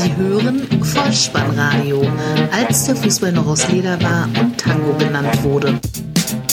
Sie 0.00 0.16
hören 0.16 0.62
Vollspannradio, 0.80 2.00
als 2.52 2.84
der 2.84 2.94
Fußball 2.94 3.32
noch 3.32 3.48
aus 3.48 3.66
Leder 3.66 4.00
war 4.00 4.28
und 4.40 4.56
Tango 4.56 4.92
genannt 4.96 5.42
wurde. 5.42 5.76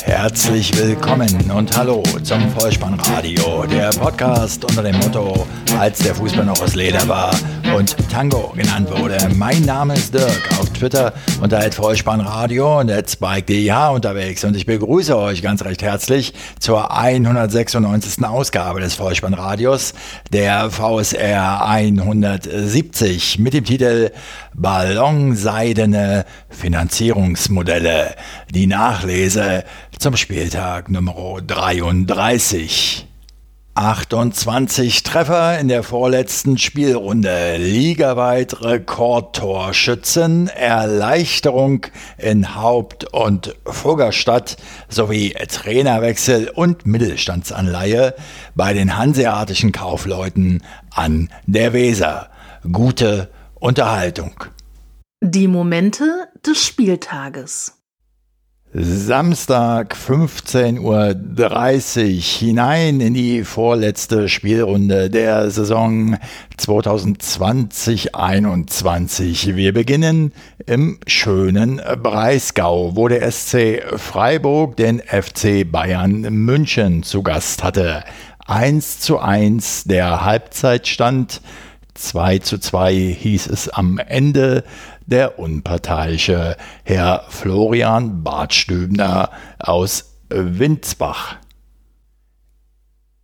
Herzlich 0.03 0.75
willkommen 0.75 1.51
und 1.51 1.77
hallo 1.77 2.01
zum 2.23 2.49
Vollspannradio, 2.57 3.67
der 3.67 3.91
Podcast 3.91 4.65
unter 4.65 4.81
dem 4.81 4.97
Motto, 4.97 5.45
als 5.77 5.99
der 5.99 6.15
Fußball 6.15 6.43
noch 6.45 6.59
aus 6.59 6.73
Leder 6.73 7.07
war 7.07 7.35
und 7.75 8.09
Tango 8.09 8.53
genannt 8.55 8.89
wurde. 8.89 9.17
Mein 9.35 9.63
Name 9.63 9.95
ist 9.95 10.13
Dirk, 10.13 10.49
auf 10.59 10.69
Twitter 10.69 11.11
unter 11.41 11.69
Vollspannradio 11.69 12.79
und 12.79 12.89
SpikeDH 12.89 13.89
unterwegs 13.89 14.45
und 14.45 14.55
ich 14.55 14.65
begrüße 14.65 15.17
euch 15.17 15.41
ganz 15.41 15.61
recht 15.65 15.81
herzlich 15.81 16.33
zur 16.59 16.95
196. 16.95 18.23
Ausgabe 18.23 18.79
des 18.79 18.95
Vollspannradios, 18.95 19.93
der 20.31 20.71
VSR 20.71 21.67
170 21.67 23.39
mit 23.39 23.53
dem 23.53 23.65
Titel 23.65 24.11
Ballonseidene 24.53 26.23
Finanzierungsmodelle. 26.49 28.15
Die 28.51 28.67
Nachlese 28.67 29.65
zum 29.99 30.15
Spieltag 30.15 30.89
Nummer 30.89 31.41
33. 31.45 33.05
28 33.75 35.03
Treffer 35.03 35.59
in 35.59 35.67
der 35.67 35.83
vorletzten 35.83 36.57
Spielrunde, 36.57 37.57
ligaweit 37.57 38.61
Rekordtorschützen, 38.61 40.47
Erleichterung 40.47 41.85
in 42.17 42.55
Haupt- 42.55 43.03
und 43.13 43.53
Fuggerstadt 43.65 44.55
sowie 44.87 45.31
Trainerwechsel 45.31 46.47
und 46.47 46.85
Mittelstandsanleihe 46.85 48.15
bei 48.55 48.71
den 48.71 48.97
hanseatischen 48.97 49.73
Kaufleuten 49.73 50.63
an 50.91 51.29
der 51.45 51.73
Weser. 51.73 52.29
Gute 52.71 53.29
Unterhaltung. 53.55 54.45
Die 55.21 55.49
Momente 55.49 56.29
des 56.45 56.65
Spieltages. 56.65 57.73
Samstag 58.77 59.95
15.30 59.95 60.81
Uhr 60.81 61.15
hinein 62.21 62.99
in 62.99 63.13
die 63.13 63.45
vorletzte 63.45 64.27
Spielrunde 64.27 65.09
der 65.09 65.49
Saison 65.49 66.17
2020-21. 66.59 69.55
Wir 69.55 69.73
beginnen 69.73 70.33
im 70.65 70.99
schönen 71.07 71.81
Breisgau, 72.03 72.97
wo 72.97 73.07
der 73.07 73.31
SC 73.31 73.81
Freiburg 73.95 74.75
den 74.75 74.99
FC 74.99 75.71
Bayern 75.71 76.23
München 76.23 77.03
zu 77.03 77.23
Gast 77.23 77.63
hatte. 77.63 78.03
1 78.45 78.99
zu 78.99 79.19
1 79.19 79.85
der 79.85 80.25
Halbzeitstand. 80.25 81.39
2 81.93 82.39
zu 82.39 82.57
2 82.57 82.93
hieß 82.93 83.47
es 83.47 83.69
am 83.69 83.99
Ende 83.99 84.65
der 85.05 85.39
unparteiische 85.39 86.57
Herr 86.83 87.23
Florian 87.29 88.23
Bartstübner 88.23 89.29
aus 89.59 90.17
Windsbach. 90.29 91.37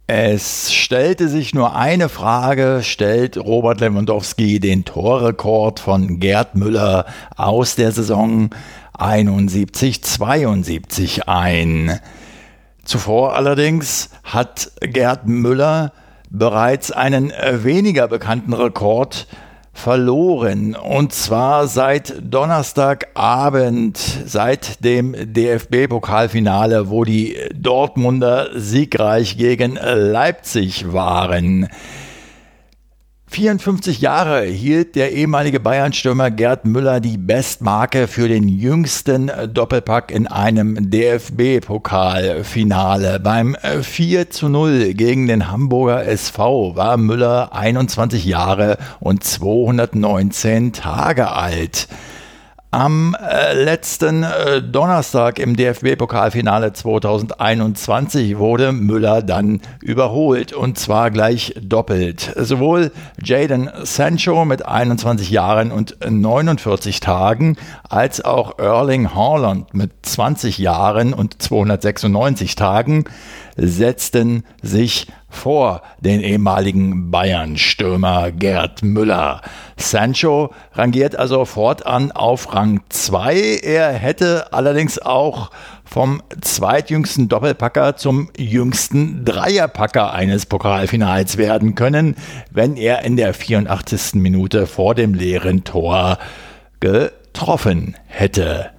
Es 0.07 0.73
stellte 0.73 1.29
sich 1.29 1.53
nur 1.55 1.75
eine 1.75 2.09
Frage, 2.09 2.81
stellt 2.83 3.37
Robert 3.37 3.79
Lewandowski 3.79 4.59
den 4.59 4.83
Torrekord 4.83 5.79
von 5.79 6.19
Gerd 6.19 6.55
Müller 6.55 7.05
aus 7.37 7.75
der 7.75 7.93
Saison 7.93 8.49
71-72 8.97 11.27
ein. 11.27 12.01
Zuvor 12.83 13.35
allerdings 13.35 14.09
hat 14.23 14.73
Gerd 14.81 15.27
Müller 15.27 15.93
bereits 16.29 16.91
einen 16.91 17.31
weniger 17.31 18.09
bekannten 18.09 18.51
Rekord 18.51 19.27
verloren. 19.73 20.75
Und 20.75 21.13
zwar 21.13 21.67
seit 21.67 22.13
Donnerstagabend, 22.21 23.97
seit 23.97 24.83
dem 24.83 25.15
DFB-Pokalfinale, 25.33 26.89
wo 26.89 27.03
die 27.03 27.37
Dortmunder 27.55 28.49
siegreich 28.55 29.37
gegen 29.37 29.75
Leipzig 29.75 30.91
waren. 30.93 31.69
54 33.31 34.01
Jahre 34.01 34.43
hielt 34.43 34.95
der 34.97 35.13
ehemalige 35.13 35.61
Bayern-Stürmer 35.61 36.31
Gerd 36.31 36.65
Müller 36.65 36.99
die 36.99 37.17
Bestmarke 37.17 38.09
für 38.09 38.27
den 38.27 38.49
jüngsten 38.49 39.31
Doppelpack 39.53 40.11
in 40.11 40.27
einem 40.27 40.91
DFB-Pokalfinale. 40.91 43.19
Beim 43.19 43.55
4 43.81 44.31
zu 44.31 44.49
0 44.49 44.95
gegen 44.95 45.27
den 45.27 45.49
Hamburger 45.49 46.05
SV 46.05 46.75
war 46.75 46.97
Müller 46.97 47.53
21 47.53 48.25
Jahre 48.25 48.77
und 48.99 49.23
219 49.23 50.73
Tage 50.73 51.31
alt. 51.31 51.87
Am 52.73 53.17
äh, 53.19 53.51
letzten 53.51 54.23
äh, 54.23 54.61
Donnerstag 54.61 55.39
im 55.39 55.57
DFB-Pokalfinale 55.57 56.71
2021 56.71 58.37
wurde 58.37 58.71
Müller 58.71 59.21
dann 59.21 59.59
überholt 59.81 60.53
und 60.53 60.79
zwar 60.79 61.11
gleich 61.11 61.53
doppelt. 61.61 62.31
Sowohl 62.37 62.93
Jaden 63.21 63.69
Sancho 63.83 64.45
mit 64.45 64.65
21 64.65 65.29
Jahren 65.29 65.73
und 65.73 65.97
49 66.09 67.01
Tagen 67.01 67.57
als 67.89 68.23
auch 68.23 68.57
Erling 68.57 69.13
Haaland 69.13 69.73
mit 69.73 69.91
20 70.03 70.57
Jahren 70.57 71.13
und 71.13 71.41
296 71.41 72.55
Tagen 72.55 73.03
setzten 73.57 74.45
sich 74.61 75.07
vor 75.31 75.81
den 75.99 76.21
ehemaligen 76.21 77.09
Bayern-Stürmer 77.09 78.31
Gerd 78.31 78.83
Müller. 78.83 79.41
Sancho 79.77 80.53
rangiert 80.73 81.15
also 81.15 81.45
fortan 81.45 82.11
auf 82.11 82.53
Rang 82.53 82.81
2. 82.89 83.61
Er 83.63 83.93
hätte 83.93 84.53
allerdings 84.53 84.99
auch 84.99 85.49
vom 85.83 86.21
zweitjüngsten 86.39 87.27
Doppelpacker 87.27 87.95
zum 87.95 88.29
jüngsten 88.37 89.25
Dreierpacker 89.25 90.13
eines 90.13 90.45
Pokalfinals 90.45 91.37
werden 91.37 91.75
können, 91.75 92.15
wenn 92.51 92.77
er 92.77 93.03
in 93.03 93.17
der 93.17 93.33
84. 93.33 94.15
Minute 94.15 94.67
vor 94.67 94.95
dem 94.95 95.13
leeren 95.13 95.63
Tor 95.63 96.17
getroffen 96.79 97.95
hätte. 98.05 98.71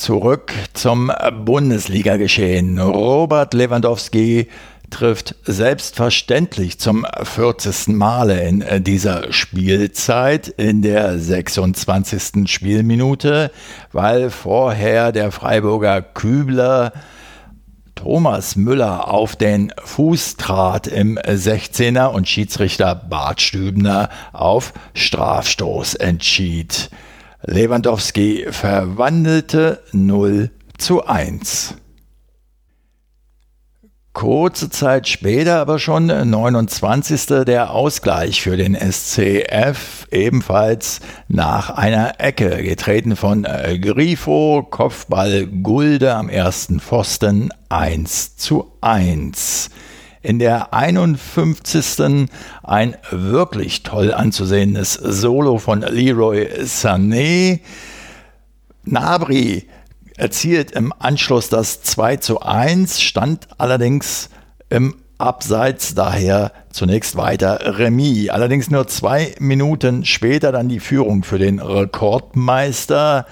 Zurück 0.00 0.54
zum 0.72 1.12
Bundesliga-Geschehen. 1.44 2.78
Robert 2.78 3.52
Lewandowski 3.52 4.48
trifft 4.88 5.34
selbstverständlich 5.44 6.78
zum 6.78 7.06
40. 7.22 7.88
Male 7.88 8.40
in 8.48 8.64
dieser 8.82 9.30
Spielzeit 9.30 10.48
in 10.48 10.80
der 10.80 11.18
26. 11.18 12.50
Spielminute, 12.50 13.50
weil 13.92 14.30
vorher 14.30 15.12
der 15.12 15.32
Freiburger 15.32 16.00
Kübler 16.00 16.94
Thomas 17.94 18.56
Müller 18.56 19.12
auf 19.12 19.36
den 19.36 19.70
Fuß 19.84 20.38
trat 20.38 20.86
im 20.86 21.18
16er 21.18 22.06
und 22.06 22.26
Schiedsrichter 22.26 22.94
Bart 22.94 23.42
Stübner 23.42 24.08
auf 24.32 24.72
Strafstoß 24.94 25.96
entschied. 25.96 26.88
Lewandowski 27.42 28.46
verwandelte 28.50 29.82
0 29.92 30.50
zu 30.76 31.06
1. 31.06 31.74
Kurze 34.12 34.68
Zeit 34.68 35.08
später 35.08 35.60
aber 35.60 35.78
schon, 35.78 36.06
29. 36.08 37.44
der 37.46 37.70
Ausgleich 37.70 38.42
für 38.42 38.58
den 38.58 38.74
SCF, 38.74 40.06
ebenfalls 40.10 41.00
nach 41.28 41.70
einer 41.70 42.20
Ecke, 42.20 42.62
getreten 42.62 43.16
von 43.16 43.44
äh, 43.46 43.78
Grifo, 43.78 44.66
Kopfball 44.68 45.46
Gulde 45.46 46.14
am 46.14 46.28
ersten 46.28 46.80
Pfosten 46.80 47.50
1 47.70 48.36
zu 48.36 48.72
1 48.82 49.70
in 50.22 50.38
der 50.38 50.74
51. 50.74 52.28
ein 52.62 52.96
wirklich 53.10 53.82
toll 53.82 54.12
anzusehendes 54.12 54.94
Solo 54.94 55.58
von 55.58 55.80
Leroy 55.80 56.46
Sané. 56.62 57.60
Nabri 58.84 59.68
erzielt 60.16 60.72
im 60.72 60.92
Anschluss 60.98 61.48
das 61.48 61.82
2 61.82 62.16
zu 62.16 62.40
1, 62.40 63.00
stand 63.00 63.48
allerdings 63.58 64.28
im 64.68 64.94
Abseits, 65.20 65.94
daher 65.94 66.52
zunächst 66.70 67.16
weiter 67.16 67.78
Remis. 67.78 68.30
Allerdings 68.30 68.70
nur 68.70 68.88
zwei 68.88 69.34
Minuten 69.38 70.04
später 70.06 70.50
dann 70.50 70.68
die 70.68 70.80
Führung 70.80 71.24
für 71.24 71.38
den 71.38 71.58
Rekordmeister. 71.58 73.26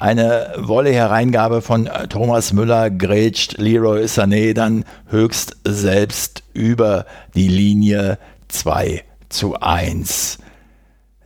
Eine 0.00 0.54
Wolle-Hereingabe 0.56 1.60
von 1.60 1.86
äh, 1.86 2.08
Thomas 2.08 2.54
Müller 2.54 2.88
grätscht 2.88 3.58
Leroy 3.58 4.04
Sané 4.04 4.54
dann 4.54 4.86
höchst 5.08 5.58
selbst 5.64 6.42
über 6.54 7.04
die 7.34 7.48
Linie 7.48 8.16
2 8.48 9.04
zu 9.28 9.60
1. 9.60 10.38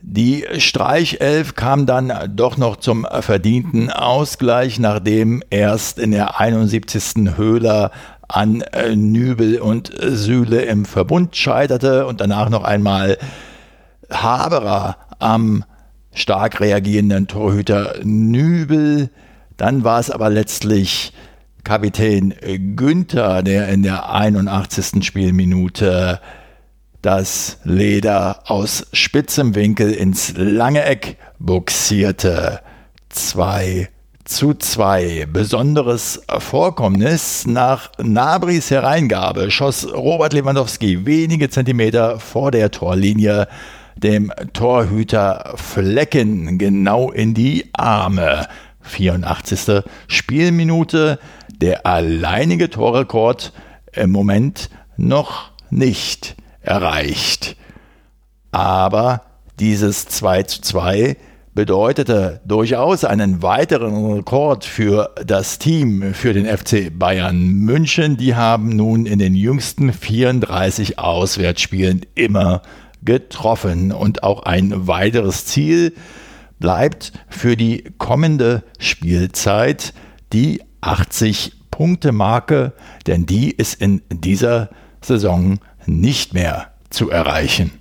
Die 0.01 0.43
Streichelf 0.57 1.55
kam 1.55 1.85
dann 1.85 2.11
doch 2.35 2.57
noch 2.57 2.75
zum 2.75 3.07
verdienten 3.21 3.89
Ausgleich, 3.89 4.77
nachdem 4.77 5.41
erst 5.49 5.97
in 5.97 6.11
der 6.11 6.41
71. 6.41 7.37
Höhler 7.37 7.91
an 8.27 8.59
äh, 8.59 8.93
Nübel 8.93 9.61
und 9.61 9.93
Sühle 9.97 10.63
im 10.63 10.83
Verbund 10.83 11.37
scheiterte 11.37 12.05
und 12.07 12.19
danach 12.19 12.49
noch 12.49 12.65
einmal 12.65 13.17
Haberer 14.11 14.97
am 15.19 15.63
stark 16.15 16.59
reagierenden 16.59 17.27
Torhüter 17.27 17.99
Nübel. 18.03 19.11
Dann 19.57 19.83
war 19.83 19.99
es 19.99 20.09
aber 20.09 20.31
letztlich 20.31 21.13
Kapitän 21.63 22.33
Günther, 22.75 23.43
der 23.43 23.67
in 23.69 23.83
der 23.83 24.09
81. 24.09 25.05
Spielminute 25.05 26.19
das 27.01 27.59
Leder 27.63 28.41
aus 28.47 28.87
spitzem 28.93 29.53
Winkel 29.53 29.91
ins 29.91 30.33
lange 30.35 30.83
Eck 30.83 31.17
buxierte. 31.37 32.61
2 33.09 33.89
zu 34.25 34.55
2. 34.55 35.27
Besonderes 35.31 36.23
Vorkommnis. 36.39 37.45
Nach 37.45 37.91
Nabris 38.01 38.71
Hereingabe 38.71 39.51
schoss 39.51 39.87
Robert 39.93 40.33
Lewandowski 40.33 41.05
wenige 41.05 41.49
Zentimeter 41.49 42.19
vor 42.19 42.51
der 42.51 42.71
Torlinie 42.71 43.47
dem 43.95 44.31
Torhüter 44.53 45.53
Flecken 45.55 46.57
genau 46.57 47.11
in 47.11 47.33
die 47.33 47.69
Arme. 47.73 48.47
84. 48.81 49.83
Spielminute. 50.07 51.19
Der 51.61 51.85
alleinige 51.85 52.69
Torrekord 52.69 53.53
im 53.93 54.11
Moment 54.11 54.69
noch 54.97 55.51
nicht 55.69 56.35
erreicht. 56.61 57.55
Aber 58.51 59.21
dieses 59.59 60.05
2 60.07 60.43
zu 60.43 60.61
2 60.61 61.17
bedeutete 61.53 62.41
durchaus 62.45 63.05
einen 63.05 63.41
weiteren 63.41 64.11
Rekord 64.11 64.65
für 64.65 65.15
das 65.25 65.57
Team, 65.57 66.13
für 66.13 66.33
den 66.33 66.45
FC 66.45 66.91
Bayern 66.91 67.49
München. 67.49 68.17
Die 68.17 68.35
haben 68.35 68.75
nun 68.75 69.05
in 69.05 69.19
den 69.19 69.35
jüngsten 69.35 69.93
34 69.93 70.99
Auswärtsspielen 70.99 72.01
immer 72.13 72.61
getroffen. 73.05 73.91
Und 73.91 74.23
auch 74.23 74.43
ein 74.43 74.87
weiteres 74.87 75.45
Ziel 75.45 75.93
bleibt 76.59 77.13
für 77.29 77.55
die 77.55 77.85
kommende 77.97 78.63
Spielzeit 78.79 79.93
die 80.33 80.61
80-Punkte-Marke, 80.81 82.73
denn 83.07 83.25
die 83.25 83.51
ist 83.51 83.81
in 83.81 84.01
dieser 84.09 84.69
Saison 85.01 85.59
nicht 85.85 86.33
mehr 86.33 86.71
zu 86.89 87.09
erreichen. 87.09 87.71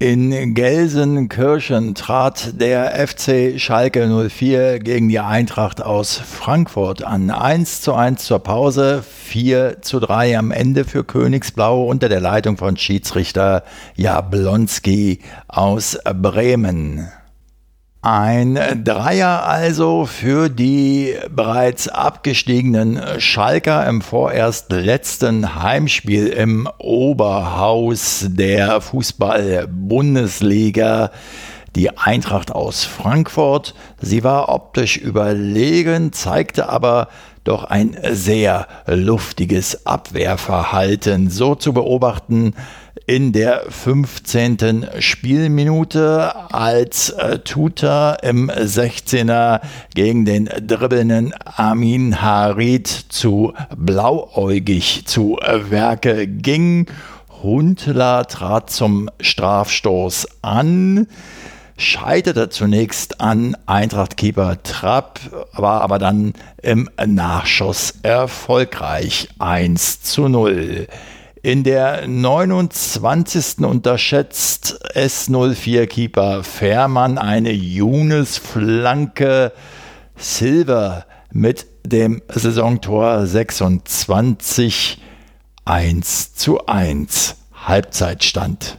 In 0.00 0.54
Gelsenkirchen 0.54 1.96
trat 1.96 2.60
der 2.60 3.04
FC 3.08 3.58
Schalke 3.58 4.06
04 4.30 4.78
gegen 4.78 5.08
die 5.08 5.18
Eintracht 5.18 5.82
aus 5.82 6.16
Frankfurt 6.16 7.02
an. 7.02 7.32
1 7.32 7.80
zu 7.80 7.94
1 7.94 8.24
zur 8.24 8.38
Pause, 8.38 9.02
4 9.02 9.82
zu 9.82 9.98
3 9.98 10.38
am 10.38 10.52
Ende 10.52 10.84
für 10.84 11.02
Königsblau 11.02 11.82
unter 11.82 12.08
der 12.08 12.20
Leitung 12.20 12.56
von 12.56 12.76
Schiedsrichter 12.76 13.64
Jablonski 13.96 15.18
aus 15.48 15.98
Bremen. 16.04 17.08
Ein 18.10 18.58
Dreier 18.84 19.46
also 19.46 20.06
für 20.06 20.48
die 20.48 21.14
bereits 21.28 21.88
abgestiegenen 21.88 23.20
Schalker 23.20 23.86
im 23.86 24.00
vorerst 24.00 24.72
letzten 24.72 25.62
Heimspiel 25.62 26.28
im 26.28 26.66
Oberhaus 26.78 28.24
der 28.30 28.80
Fußball-Bundesliga. 28.80 31.10
Die 31.76 31.98
Eintracht 31.98 32.50
aus 32.50 32.84
Frankfurt, 32.84 33.74
sie 34.00 34.24
war 34.24 34.48
optisch 34.48 34.96
überlegen, 34.96 36.14
zeigte 36.14 36.70
aber 36.70 37.08
doch 37.44 37.64
ein 37.64 37.94
sehr 38.10 38.68
luftiges 38.86 39.86
Abwehrverhalten. 39.86 41.28
So 41.28 41.54
zu 41.54 41.74
beobachten 41.74 42.54
in 43.08 43.32
der 43.32 43.62
15. 43.70 44.86
Spielminute, 44.98 46.52
als 46.52 47.08
äh, 47.08 47.38
Tuta 47.38 48.12
im 48.16 48.50
16er 48.50 49.62
gegen 49.94 50.26
den 50.26 50.44
dribbelnden 50.44 51.32
Amin 51.56 52.20
Harid 52.20 52.86
zu 52.86 53.54
blauäugig 53.74 55.06
zu 55.06 55.38
Werke 55.40 56.26
ging. 56.26 56.84
Huntler 57.42 58.26
trat 58.26 58.68
zum 58.68 59.08
Strafstoß 59.20 60.26
an 60.42 61.06
scheiterte 61.78 62.50
zunächst 62.50 63.20
an 63.20 63.56
Eintracht-Keeper 63.66 64.62
Trapp, 64.64 65.20
war 65.52 65.80
aber 65.80 65.98
dann 65.98 66.34
im 66.60 66.90
Nachschuss 67.06 67.94
erfolgreich 68.02 69.28
1 69.38 70.02
zu 70.02 70.28
0. 70.28 70.88
In 71.42 71.62
der 71.62 72.08
29. 72.08 73.60
unterschätzt 73.60 74.80
S04-Keeper 74.94 76.42
Fährmann 76.42 77.16
eine 77.16 77.52
Younes-Flanke. 77.52 79.52
Silver 80.16 81.06
mit 81.32 81.66
dem 81.84 82.22
Saisontor 82.28 83.24
26 83.24 85.00
1 85.64 86.34
zu 86.34 86.66
1. 86.66 87.36
Halbzeitstand. 87.54 88.78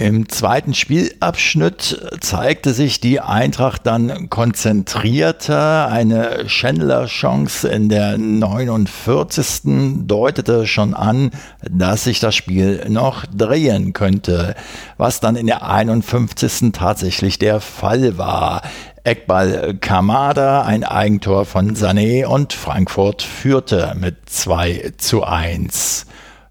Im 0.00 0.28
zweiten 0.28 0.74
Spielabschnitt 0.74 2.20
zeigte 2.20 2.72
sich 2.72 3.00
die 3.00 3.18
Eintracht 3.18 3.84
dann 3.84 4.30
konzentrierter. 4.30 5.88
Eine 5.88 6.46
Chandler-Chance 6.46 7.66
in 7.66 7.88
der 7.88 8.16
49. 8.16 10.06
deutete 10.06 10.68
schon 10.68 10.94
an, 10.94 11.32
dass 11.68 12.04
sich 12.04 12.20
das 12.20 12.36
Spiel 12.36 12.86
noch 12.88 13.26
drehen 13.26 13.92
könnte, 13.92 14.54
was 14.98 15.18
dann 15.18 15.34
in 15.34 15.48
der 15.48 15.68
51. 15.68 16.70
tatsächlich 16.72 17.40
der 17.40 17.60
Fall 17.60 18.16
war. 18.16 18.62
Eckball 19.02 19.78
Kamada, 19.80 20.62
ein 20.62 20.84
Eigentor 20.84 21.44
von 21.44 21.74
Sané 21.74 22.24
und 22.24 22.52
Frankfurt 22.52 23.22
führte 23.22 23.96
mit 23.98 24.30
2 24.30 24.92
zu 24.96 25.24
1. 25.24 26.06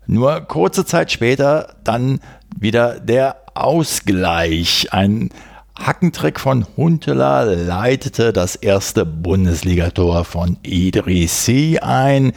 Nur 0.07 0.39
kurze 0.41 0.85
Zeit 0.85 1.11
später 1.11 1.75
dann 1.83 2.21
wieder 2.57 3.01
der 3.01 3.35
Ausgleich. 3.55 4.87
Ein 4.91 5.29
Hackentrick 5.77 6.39
von 6.39 6.65
Huntela 6.77 7.43
leitete 7.43 8.31
das 8.31 8.55
erste 8.55 9.05
Bundesligator 9.05 10.23
von 10.23 10.55
Idrissi 10.63 11.79
ein. 11.81 12.31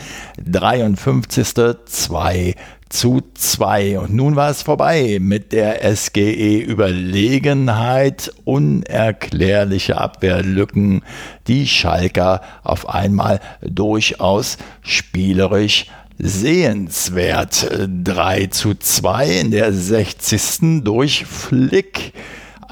53. 0.45 1.55
2 1.87 2.57
zu 2.91 3.23
2. 3.35 3.99
Und 4.00 4.15
nun 4.15 4.37
war 4.37 4.50
es 4.50 4.61
vorbei 4.62 5.17
mit 5.21 5.53
der 5.53 5.83
SGE-Überlegenheit, 5.95 8.33
unerklärliche 8.45 9.97
Abwehrlücken, 9.97 11.03
die 11.47 11.67
Schalker 11.69 12.43
auf 12.65 12.89
einmal 12.89 13.39
durchaus 13.62 14.59
spielerisch 14.83 15.87
sehenswert. 16.23 17.71
3 18.05 18.47
zu 18.47 18.75
2 18.75 19.41
in 19.41 19.50
der 19.50 19.73
60. 19.73 20.83
durch 20.85 21.25
Flick. 21.25 22.12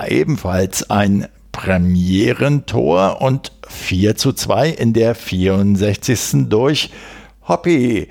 Ebenfalls 0.06 0.90
ein 0.90 1.28
Premierentor 1.52 3.20
und 3.20 3.52
4 3.68 4.16
zu 4.16 4.32
2 4.32 4.70
in 4.70 4.92
der 4.92 5.14
64. 5.14 6.48
durch 6.48 6.90
Hoppy. 7.46 8.08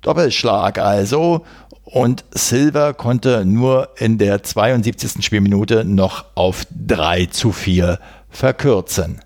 Doppelschlag 0.00 0.78
also. 0.78 1.44
Und 1.84 2.24
Silver 2.30 2.94
konnte 2.94 3.44
nur 3.44 3.90
in 3.98 4.16
der 4.16 4.42
72. 4.42 5.24
Spielminute 5.24 5.84
noch 5.84 6.24
auf 6.34 6.66
3 6.70 7.26
zu 7.26 7.52
4 7.52 7.98
verkürzen. 8.30 9.20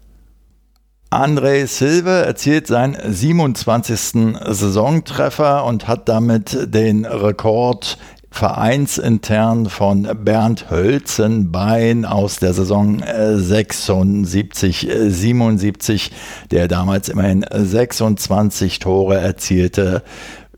André 1.11 1.67
Silva 1.67 2.23
erzielt 2.23 2.67
seinen 2.67 2.97
27. 3.13 4.37
Saisontreffer 4.45 5.65
und 5.65 5.87
hat 5.87 6.09
damit 6.09 6.75
den 6.75 7.05
Rekord 7.05 7.97
vereinsintern 8.33 9.67
von 9.71 10.09
Bernd 10.25 10.69
Hölzenbein 10.69 12.05
aus 12.05 12.41
der 12.41 12.53
Saison 12.55 13.01
76, 13.03 14.89
77, 15.07 16.11
der 16.51 16.67
damals 16.67 17.09
immerhin 17.09 17.47
26 17.51 18.81
Tore 18.81 19.17
erzielte, 19.19 20.03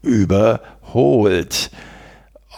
überholt. 0.03 1.71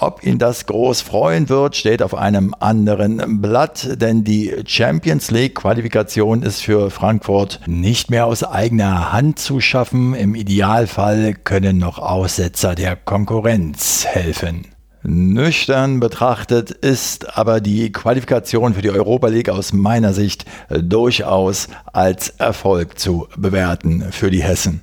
Ob 0.02 0.24
ihn 0.24 0.38
das 0.38 0.64
groß 0.64 1.02
freuen 1.02 1.50
wird, 1.50 1.76
steht 1.76 2.02
auf 2.02 2.14
einem 2.14 2.54
anderen 2.58 3.42
Blatt, 3.42 4.00
denn 4.00 4.24
die 4.24 4.50
Champions 4.64 5.30
League 5.30 5.56
Qualifikation 5.56 6.42
ist 6.42 6.62
für 6.62 6.90
Frankfurt 6.90 7.60
nicht 7.66 8.10
mehr 8.10 8.24
aus 8.24 8.42
eigener 8.42 9.12
Hand 9.12 9.38
zu 9.38 9.60
schaffen. 9.60 10.14
Im 10.14 10.34
Idealfall 10.34 11.34
können 11.34 11.76
noch 11.76 11.98
Aussetzer 11.98 12.74
der 12.74 12.96
Konkurrenz 12.96 14.06
helfen. 14.06 14.68
Nüchtern 15.02 16.00
betrachtet 16.00 16.70
ist 16.70 17.36
aber 17.36 17.60
die 17.60 17.92
Qualifikation 17.92 18.72
für 18.72 18.82
die 18.82 18.90
Europa 18.90 19.28
League 19.28 19.50
aus 19.50 19.74
meiner 19.74 20.14
Sicht 20.14 20.46
durchaus 20.70 21.68
als 21.92 22.30
Erfolg 22.30 22.98
zu 22.98 23.28
bewerten 23.36 24.06
für 24.12 24.30
die 24.30 24.42
Hessen. 24.42 24.82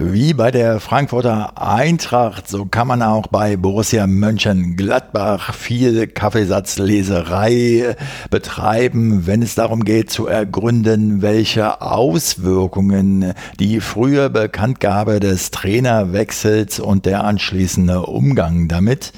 Wie 0.00 0.32
bei 0.32 0.52
der 0.52 0.78
Frankfurter 0.78 1.60
Eintracht, 1.60 2.46
so 2.46 2.66
kann 2.66 2.86
man 2.86 3.02
auch 3.02 3.26
bei 3.26 3.56
Borussia 3.56 4.06
Mönchengladbach 4.06 5.52
viel 5.52 6.06
Kaffeesatzleserei 6.06 7.96
betreiben, 8.30 9.26
wenn 9.26 9.42
es 9.42 9.56
darum 9.56 9.82
geht 9.82 10.12
zu 10.12 10.28
ergründen, 10.28 11.20
welche 11.20 11.82
Auswirkungen 11.82 13.34
die 13.58 13.80
frühe 13.80 14.30
Bekanntgabe 14.30 15.18
des 15.18 15.50
Trainerwechsels 15.50 16.78
und 16.78 17.04
der 17.04 17.24
anschließende 17.24 18.02
Umgang 18.02 18.68
damit 18.68 19.12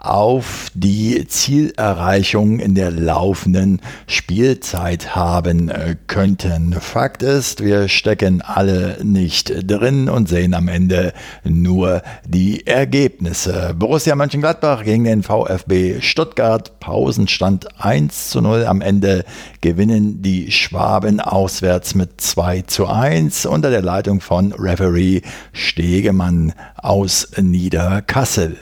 auf 0.00 0.70
die 0.74 1.26
Zielerreichung 1.28 2.58
in 2.58 2.74
der 2.74 2.90
laufenden 2.90 3.80
Spielzeit 4.06 5.14
haben 5.14 5.68
äh, 5.68 5.94
könnten. 6.06 6.72
Fakt 6.72 7.22
ist, 7.22 7.62
wir 7.62 7.88
stecken 7.88 8.40
alle 8.40 8.98
nicht 9.04 9.70
drin 9.70 10.08
und 10.08 10.28
sehen 10.28 10.54
am 10.54 10.68
Ende 10.68 11.12
nur 11.44 12.02
die 12.26 12.66
Ergebnisse. 12.66 13.74
Borussia 13.78 14.16
Mönchengladbach 14.16 14.84
gegen 14.84 15.04
den 15.04 15.22
VfB 15.22 16.00
Stuttgart, 16.00 16.80
Pausenstand 16.80 17.68
1 17.78 18.30
zu 18.30 18.40
0. 18.40 18.64
Am 18.64 18.80
Ende 18.80 19.24
gewinnen 19.60 20.22
die 20.22 20.50
Schwaben 20.50 21.20
auswärts 21.20 21.94
mit 21.94 22.22
2 22.22 22.62
zu 22.62 22.86
1 22.86 23.44
unter 23.44 23.68
der 23.68 23.82
Leitung 23.82 24.22
von 24.22 24.52
Referee 24.52 25.20
Stegemann 25.52 26.54
aus 26.76 27.28
Niederkassel. 27.38 28.56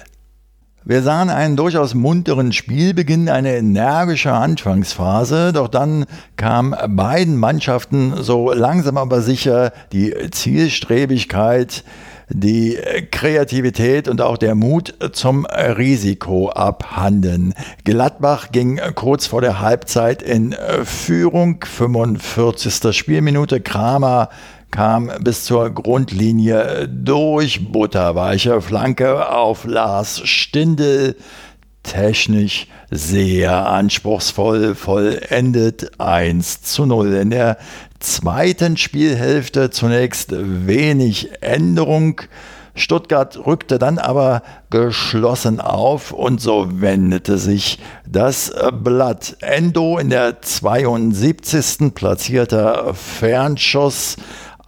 Wir 0.88 1.02
sahen 1.02 1.28
einen 1.28 1.54
durchaus 1.54 1.92
munteren 1.92 2.50
Spielbeginn, 2.50 3.28
eine 3.28 3.59
energische 3.59 4.33
Anfangsphase, 4.33 5.52
doch 5.52 5.68
dann 5.68 6.07
kam 6.37 6.75
beiden 6.88 7.37
Mannschaften 7.37 8.14
so 8.23 8.54
langsam 8.54 8.97
aber 8.97 9.21
sicher 9.21 9.75
die 9.92 10.14
Zielstrebigkeit, 10.30 11.85
die 12.30 12.78
Kreativität 13.11 14.09
und 14.09 14.23
auch 14.23 14.38
der 14.38 14.54
Mut 14.54 14.95
zum 15.12 15.45
Risiko 15.45 16.49
abhanden. 16.49 17.52
Gladbach 17.85 18.50
ging 18.50 18.80
kurz 18.95 19.26
vor 19.26 19.42
der 19.42 19.61
Halbzeit 19.61 20.23
in 20.23 20.57
Führung, 20.85 21.62
45. 21.66 22.97
Spielminute, 22.97 23.61
Kramer 23.61 24.30
kam 24.70 25.10
bis 25.20 25.44
zur 25.44 25.70
Grundlinie 25.70 26.88
durch 26.88 27.72
butterweiche 27.72 28.60
Flanke 28.60 29.30
auf 29.30 29.64
Lars 29.64 30.20
Stindel. 30.25 31.16
Technisch 31.82 32.66
sehr 32.90 33.66
anspruchsvoll 33.66 34.75
vollendet 34.75 35.98
1 35.98 36.62
zu 36.62 36.87
0. 36.87 37.14
In 37.14 37.30
der 37.30 37.56
zweiten 37.98 38.76
Spielhälfte 38.76 39.70
zunächst 39.70 40.32
wenig 40.34 41.30
Änderung. 41.40 42.20
Stuttgart 42.75 43.37
rückte 43.44 43.78
dann 43.78 43.98
aber 43.98 44.42
geschlossen 44.70 45.60
auf 45.60 46.12
und 46.12 46.40
so 46.40 46.80
wendete 46.80 47.38
sich 47.38 47.78
das 48.06 48.52
Blatt. 48.72 49.37
Endo 49.40 49.98
in 49.98 50.10
der 50.10 50.40
72. 50.40 51.92
platzierter 51.94 52.94
Fernschuss 52.94 54.16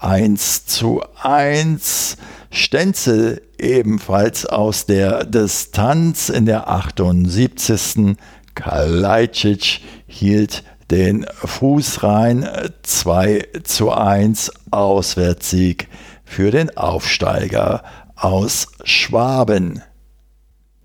1 0.00 0.66
zu 0.66 1.02
1. 1.22 2.16
Stenzel 2.50 3.42
ebenfalls 3.58 4.46
aus 4.46 4.86
der 4.86 5.24
Distanz 5.24 6.30
in 6.30 6.46
der 6.46 6.68
78. 6.68 8.16
Kalajdzic 8.54 9.80
hielt 10.06 10.64
den 10.90 11.26
Fuß 11.44 12.02
rein. 12.02 12.48
2 12.82 13.46
zu 13.62 13.92
1 13.92 14.52
Auswärtssieg 14.70 15.88
für 16.24 16.50
den 16.50 16.76
Aufsteiger 16.76 17.84
aus 18.16 18.68
Schwaben. 18.84 19.82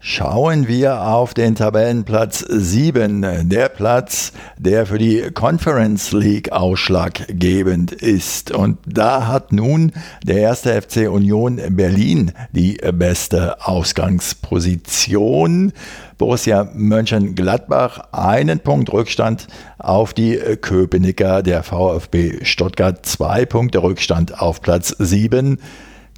Schauen 0.08 0.68
wir 0.68 1.02
auf 1.02 1.34
den 1.34 1.56
Tabellenplatz 1.56 2.46
7, 2.48 3.50
der 3.50 3.70
Platz, 3.70 4.34
der 4.56 4.86
für 4.86 5.00
die 5.00 5.32
Conference 5.34 6.12
League 6.12 6.52
ausschlaggebend 6.52 7.92
ist. 7.92 8.52
Und 8.52 8.78
da 8.86 9.26
hat 9.26 9.52
nun 9.52 9.94
der 10.24 10.38
erste 10.38 10.80
FC 10.80 11.10
Union 11.10 11.60
Berlin 11.72 12.34
die 12.52 12.78
beste 12.94 13.66
Ausgangsposition. 13.66 15.74
Borussia 16.20 16.70
Mönchengladbach 16.76 18.02
einen 18.12 18.60
Punkt 18.60 18.94
Rückstand 18.94 19.48
auf 19.80 20.14
die 20.14 20.38
Köpenicker, 20.38 21.42
der 21.42 21.64
VfB 21.64 22.46
Stuttgart 22.46 23.04
zwei 23.08 23.48
Punkte 23.48 23.82
Rückstand 23.82 24.40
auf 24.40 24.62
Platz 24.62 24.96
7, 25.00 25.58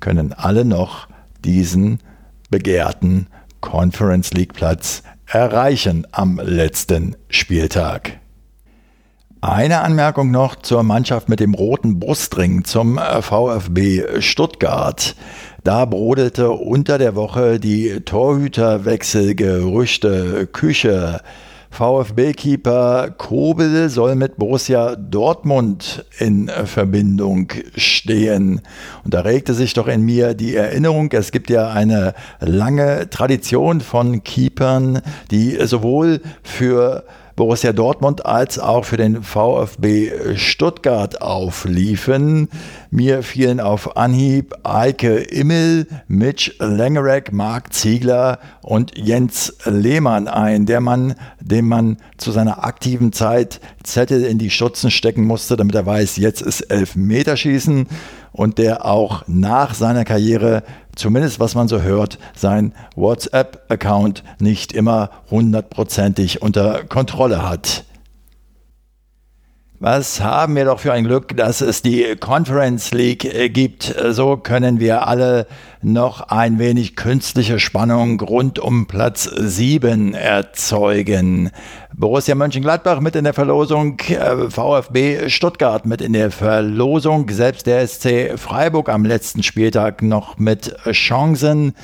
können 0.01 0.33
alle 0.33 0.65
noch 0.65 1.07
diesen 1.45 1.99
begehrten 2.49 3.27
Conference 3.61 4.33
League 4.33 4.53
Platz 4.53 5.03
erreichen 5.25 6.05
am 6.11 6.41
letzten 6.43 7.15
Spieltag. 7.29 8.19
Eine 9.41 9.81
Anmerkung 9.81 10.31
noch 10.31 10.55
zur 10.55 10.81
Mannschaft 10.83 11.27
mit 11.29 11.39
dem 11.39 11.53
roten 11.53 11.99
Brustring, 11.99 12.63
zum 12.63 12.97
VfB 12.97 14.19
Stuttgart. 14.19 15.15
Da 15.63 15.85
brodelte 15.85 16.49
unter 16.49 16.97
der 16.97 17.13
Woche 17.15 17.59
die 17.59 18.01
Torhüterwechselgerüchte 18.01 20.47
Küche. 20.47 21.21
VfB-Keeper 21.77 23.11
Kobel 23.19 23.89
soll 23.89 24.15
mit 24.15 24.37
Borussia 24.37 24.95
Dortmund 24.95 26.05
in 26.17 26.49
Verbindung 26.65 27.51
stehen. 27.75 28.61
Und 29.03 29.13
da 29.13 29.21
regte 29.21 29.53
sich 29.53 29.75
doch 29.75 29.87
in 29.87 30.01
mir 30.01 30.33
die 30.33 30.55
Erinnerung, 30.55 31.11
es 31.11 31.31
gibt 31.31 31.51
ja 31.51 31.69
eine 31.69 32.15
lange 32.39 33.11
Tradition 33.11 33.81
von 33.81 34.23
Keepern, 34.23 35.03
die 35.29 35.55
sowohl 35.67 36.21
für 36.41 37.03
Borussia 37.37 37.71
Dortmund 37.71 38.25
als 38.25 38.57
auch 38.57 38.83
für 38.83 38.97
den 38.97 39.21
VfB 39.21 40.35
Stuttgart 40.37 41.21
aufliefen. 41.21 42.49
Mir 42.89 43.21
fielen 43.21 43.59
auf 43.59 43.95
Anhieb 43.95 44.55
Eike 44.63 45.17
Immel, 45.17 45.85
Mitch 46.07 46.53
Langerek, 46.57 47.31
Marc 47.31 47.73
Ziegler 47.73 48.39
und 48.63 48.97
Jens 48.97 49.55
Lehmann 49.65 50.27
ein, 50.27 50.65
der 50.65 50.81
Mann, 50.81 51.13
dem 51.39 51.67
man 51.67 51.97
zu 52.17 52.31
seiner 52.31 52.65
aktiven 52.65 53.13
Zeit 53.13 53.61
Zettel 53.83 54.25
in 54.25 54.39
die 54.39 54.49
Stutzen 54.49 54.89
stecken 54.89 55.23
musste, 55.23 55.55
damit 55.55 55.75
er 55.75 55.85
weiß, 55.85 56.17
jetzt 56.17 56.41
ist 56.41 56.61
Elfmeterschießen 56.61 57.85
und 58.37 58.57
der 58.57 58.85
auch 58.85 59.23
nach 59.27 59.73
seiner 59.73 60.05
Karriere 60.05 60.63
zumindest 60.97 61.39
was 61.39 61.55
man 61.55 61.67
so 61.67 61.81
hört, 61.81 62.17
sein 62.35 62.73
WhatsApp-Account 62.95 64.23
nicht 64.39 64.73
immer 64.73 65.11
hundertprozentig 65.29 66.41
unter 66.41 66.83
Kontrolle 66.83 67.47
hat. 67.47 67.83
Was 69.79 70.21
haben 70.21 70.55
wir 70.55 70.65
doch 70.65 70.79
für 70.79 70.91
ein 70.91 71.03
Glück, 71.03 71.37
dass 71.37 71.61
es 71.61 71.83
die 71.83 72.15
Conference 72.19 72.89
League 72.95 73.25
äh, 73.25 73.47
gibt. 73.47 73.93
So 74.09 74.35
können 74.35 74.79
wir 74.79 75.05
alle 75.05 75.45
noch 75.83 76.29
ein 76.29 76.57
wenig 76.57 76.95
künstliche 76.95 77.59
Spannung 77.59 78.19
rund 78.19 78.57
um 78.57 78.87
Platz 78.87 79.25
7 79.25 80.15
erzeugen. 80.15 81.51
Borussia 81.93 82.33
Mönchengladbach 82.33 83.01
mit 83.01 83.15
in 83.15 83.23
der 83.23 83.35
Verlosung, 83.35 83.99
äh, 83.99 84.49
VfB 84.49 85.29
Stuttgart 85.29 85.85
mit 85.85 86.01
in 86.01 86.13
der 86.13 86.31
Verlosung, 86.31 87.29
selbst 87.29 87.67
der 87.67 87.87
SC 87.87 88.35
Freiburg 88.35 88.89
am 88.89 89.05
letzten 89.05 89.43
Spieltag 89.43 90.01
noch 90.01 90.39
mit 90.39 90.75
Chancen 90.89 91.75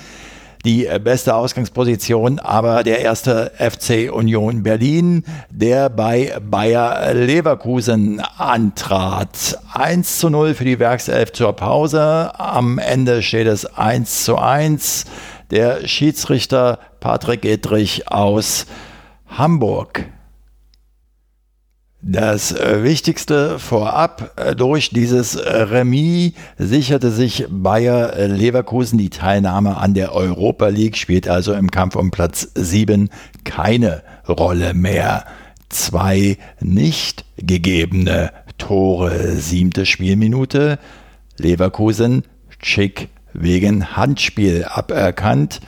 die 0.65 0.88
beste 1.03 1.36
Ausgangsposition, 1.36 2.39
aber 2.39 2.84
der 2.84 3.00
erste 3.00 3.51
FC 3.58 4.12
Union 4.12 4.63
Berlin, 4.63 5.25
der 5.50 5.89
bei 5.89 6.38
Bayer 6.41 7.13
Leverkusen 7.13 8.22
antrat. 8.38 9.60
1 9.74 10.20
zu 10.20 10.29
0 10.29 10.53
für 10.53 10.63
die 10.63 10.79
Werkself 10.79 11.34
zur 11.34 11.53
Pause. 11.53 12.32
Am 12.39 12.77
Ende 12.77 13.22
steht 13.22 13.48
es 13.48 13.65
1 13.65 14.24
zu 14.24 14.38
1. 14.38 15.05
Der 15.51 15.86
Schiedsrichter 15.88 16.79
Patrick 17.00 17.43
Edrich 17.43 18.10
aus 18.10 18.65
Hamburg. 19.27 20.05
Das 22.05 22.51
äh, 22.51 22.83
Wichtigste 22.83 23.60
vorab, 23.60 24.33
äh, 24.36 24.57
durch 24.57 24.89
dieses 24.89 25.36
äh, 25.36 25.50
Remis 25.50 26.33
sicherte 26.57 27.12
sich 27.12 27.45
Bayer 27.50 28.27
Leverkusen 28.27 28.98
die 28.98 29.10
Teilnahme 29.10 29.77
an 29.77 29.93
der 29.93 30.13
Europa 30.13 30.67
League, 30.67 30.98
spielt 30.98 31.29
also 31.29 31.53
im 31.53 31.72
Kampf 31.72 31.95
um 31.95 32.12
Platz 32.12 32.50
7 32.55 33.10
keine 33.45 34.03
Rolle 34.27 34.74
mehr. 34.74 35.24
Zwei 35.69 36.38
nicht 36.60 37.24
gegebene 37.38 38.31
Tore, 38.57 39.38
siebte 39.38 39.86
Spielminute. 39.86 40.79
Leverkusen 41.38 42.24
schick 42.62 43.07
wegen 43.31 43.95
Handspiel 43.95 44.65
aberkannt. 44.65 45.62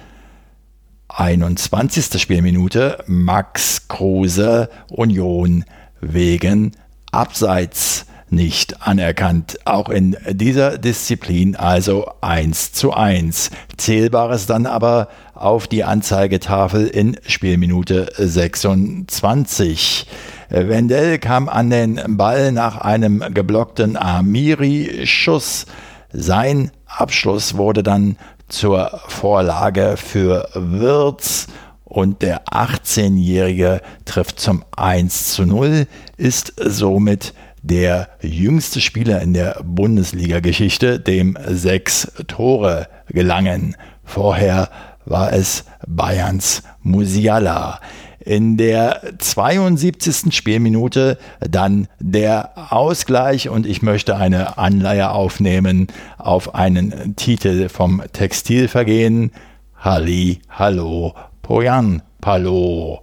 21. 1.07 2.21
Spielminute 2.21 3.05
Max 3.07 3.87
Kruse 3.87 4.69
Union 4.89 5.63
wegen 6.05 6.71
Abseits 7.11 8.05
nicht 8.29 8.85
anerkannt. 8.85 9.57
Auch 9.65 9.89
in 9.89 10.17
dieser 10.29 10.77
Disziplin 10.77 11.55
also 11.55 12.07
1 12.21 12.73
zu 12.73 12.93
1. 12.93 13.51
Zählbares 13.77 14.45
dann 14.45 14.65
aber 14.65 15.09
auf 15.33 15.67
die 15.67 15.83
Anzeigetafel 15.83 16.87
in 16.87 17.17
Spielminute 17.27 18.11
26. 18.17 20.07
Wendell 20.49 21.19
kam 21.19 21.49
an 21.49 21.69
den 21.69 22.01
Ball 22.17 22.51
nach 22.51 22.77
einem 22.77 23.23
geblockten 23.33 23.97
Amiri-Schuss. 23.97 25.65
Sein 26.11 26.71
Abschluss 26.85 27.57
wurde 27.57 27.83
dann 27.83 28.17
zur 28.47 29.01
Vorlage 29.07 29.95
für 29.97 30.49
Wirz 30.53 31.47
und 31.85 32.21
der 32.21 32.45
18-Jährige 32.45 33.81
trifft 34.03 34.39
zum 34.39 34.65
1 34.75 35.33
zu 35.33 35.45
0, 35.45 35.87
ist 36.17 36.53
somit 36.57 37.33
der 37.61 38.09
jüngste 38.21 38.81
Spieler 38.81 39.21
in 39.21 39.33
der 39.33 39.61
Bundesliga-Geschichte, 39.63 40.99
dem 40.99 41.37
sechs 41.47 42.11
Tore 42.27 42.87
gelangen. 43.07 43.75
Vorher 44.03 44.69
war 45.05 45.33
es 45.33 45.65
Bayerns 45.87 46.63
Musiala. 46.81 47.79
In 48.19 48.57
der 48.57 49.01
72. 49.19 50.35
Spielminute 50.35 51.19
dann 51.39 51.87
der 51.99 52.71
Ausgleich 52.71 53.49
und 53.49 53.67
ich 53.67 53.83
möchte 53.83 54.15
eine 54.15 54.57
Anleihe 54.57 55.11
aufnehmen 55.11 55.87
auf 56.17 56.55
einen 56.55 57.15
Titel 57.15 57.69
vom 57.69 58.01
Textilvergehen. 58.13 59.31
Halli, 59.77 60.39
hallo, 60.49 61.13
Poyan, 61.45 62.01
Palo. 62.21 63.01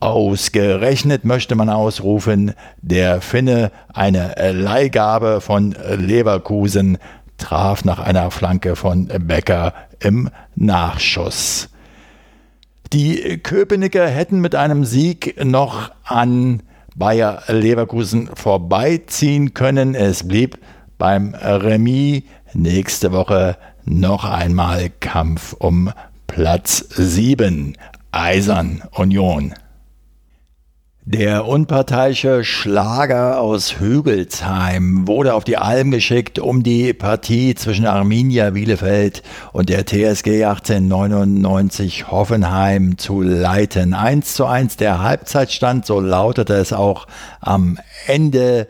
Ausgerechnet 0.00 1.26
möchte 1.26 1.56
man 1.56 1.68
ausrufen, 1.68 2.54
der 2.80 3.20
Finne 3.20 3.70
eine 3.92 4.34
Leihgabe 4.50 5.42
von 5.42 5.76
Leverkusen 5.94 6.96
traf 7.36 7.84
nach 7.84 7.98
einer 7.98 8.30
Flanke 8.30 8.76
von 8.76 9.08
Becker 9.08 9.74
im 10.00 10.30
Nachschuss. 10.54 11.68
Die 12.94 13.40
Köpenicker 13.42 14.08
hätten 14.08 14.40
mit 14.40 14.54
einem 14.54 14.86
Sieg 14.86 15.44
noch 15.44 15.90
an 16.02 16.62
Bayer 16.94 17.42
Leverkusen 17.48 18.30
vorbeiziehen 18.32 19.52
können. 19.52 19.94
Es 19.94 20.26
blieb 20.26 20.58
beim 20.96 21.34
Remis 21.34 22.22
nächste 22.54 23.12
Woche 23.12 23.58
noch 23.84 24.24
einmal 24.24 24.88
Kampf 24.98 25.52
um 25.52 25.92
Platz 26.36 26.84
7. 26.90 27.78
Eisern 28.12 28.82
Union. 28.92 29.54
Der 31.02 31.46
unparteiische 31.46 32.44
Schlager 32.44 33.40
aus 33.40 33.80
Hügelsheim 33.80 35.08
wurde 35.08 35.32
auf 35.32 35.44
die 35.44 35.56
Alm 35.56 35.90
geschickt, 35.90 36.38
um 36.38 36.62
die 36.62 36.92
Partie 36.92 37.54
zwischen 37.54 37.86
Arminia 37.86 38.50
Bielefeld 38.50 39.22
und 39.54 39.70
der 39.70 39.86
TSG 39.86 40.44
1899 40.44 42.10
Hoffenheim 42.10 42.98
zu 42.98 43.22
leiten. 43.22 43.94
1 43.94 44.34
zu 44.34 44.44
1 44.44 44.76
der 44.76 45.02
Halbzeitstand, 45.02 45.86
so 45.86 46.00
lautete 46.00 46.52
es 46.52 46.74
auch 46.74 47.06
am 47.40 47.78
Ende. 48.06 48.68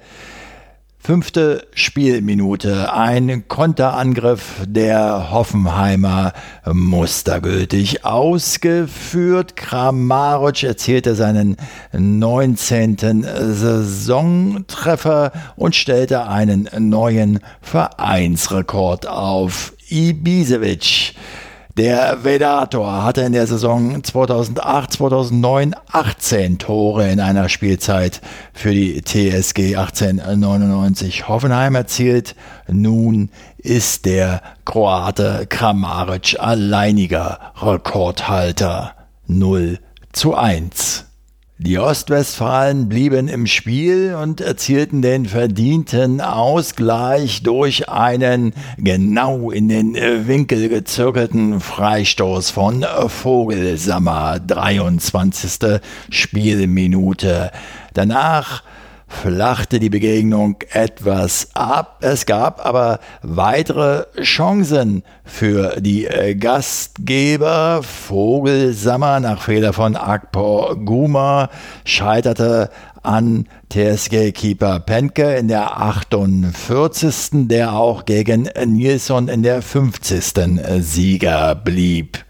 Fünfte 1.06 1.68
Spielminute. 1.72 2.92
Ein 2.92 3.46
Konterangriff 3.46 4.64
der 4.66 5.30
Hoffenheimer 5.30 6.32
mustergültig 6.64 8.04
ausgeführt. 8.04 9.54
Kramaric 9.54 10.64
erzielte 10.64 11.14
seinen 11.14 11.58
19. 11.92 13.22
Saisontreffer 13.22 15.30
und 15.54 15.76
stellte 15.76 16.26
einen 16.26 16.68
neuen 16.76 17.38
Vereinsrekord 17.60 19.06
auf. 19.06 19.75
Ibisevic 19.88 21.14
der 21.76 22.25
Vedator 22.25 23.02
hatte 23.02 23.21
in 23.23 23.33
der 23.33 23.47
Saison 23.47 24.02
2008, 24.02 24.92
2009 24.95 25.74
18 25.92 26.59
Tore 26.59 27.11
in 27.11 27.20
einer 27.20 27.48
Spielzeit 27.48 28.22
für 28.55 28.72
die 28.72 29.03
TSG 29.03 29.77
1899 29.77 31.29
Hoffenheim 31.29 31.74
erzielt. 31.74 32.35
Nun 32.66 33.31
ist 33.59 34.07
der 34.07 34.40
Kroate 34.64 35.46
Kramaric 35.48 36.37
alleiniger 36.40 37.53
Rekordhalter 37.61 38.94
0 39.27 39.79
zu 40.12 40.35
1. 40.35 41.06
Die 41.59 41.79
Ostwestfalen 41.79 42.87
blieben 42.87 43.29
im 43.29 43.47
Spiel 43.47 44.14
und 44.14 44.42
erzielten 44.42 45.01
den 45.01 45.25
verdienten 45.25 46.21
Ausgleich 46.21 47.42
durch 47.42 47.88
einen 47.88 48.53
genau 48.77 49.51
in 49.51 49.71
den 49.71 49.95
Winkel 49.95 50.69
gezirkelten 50.69 51.61
Freistoß 51.61 52.51
von 52.51 52.85
Vogelsammer, 53.09 54.38
23. 54.38 55.81
Spielminute. 56.11 57.51
Danach 57.95 58.62
flachte 59.09 59.79
die 59.79 59.88
Begegnung 59.88 60.57
etwas 60.73 61.51
ab. 61.55 61.99
Es 62.01 62.27
gab 62.27 62.64
aber 62.64 62.99
weitere 63.23 64.07
Chancen 64.21 65.05
für 65.25 65.81
die 65.81 66.07
äh, 66.07 66.35
Gastgeber. 66.35 67.83
Vogelsammer 67.83 69.21
nach 69.21 69.42
Fehler 69.42 69.73
von 69.73 69.97
Akpor 69.97 70.77
Guma 70.77 71.51
scheiterte 71.85 72.71
an 73.03 73.47
TSG-Keeper 73.71 74.81
Penke 74.81 75.37
in 75.37 75.49
der 75.49 75.81
48. 75.81 77.49
der 77.49 77.75
auch 77.75 78.05
gegen 78.05 78.49
Nilsson 78.64 79.29
in 79.29 79.45
der 79.45 79.62
50. 79.62 80.35
Sieger 80.81 81.55
blieb. 81.55 82.25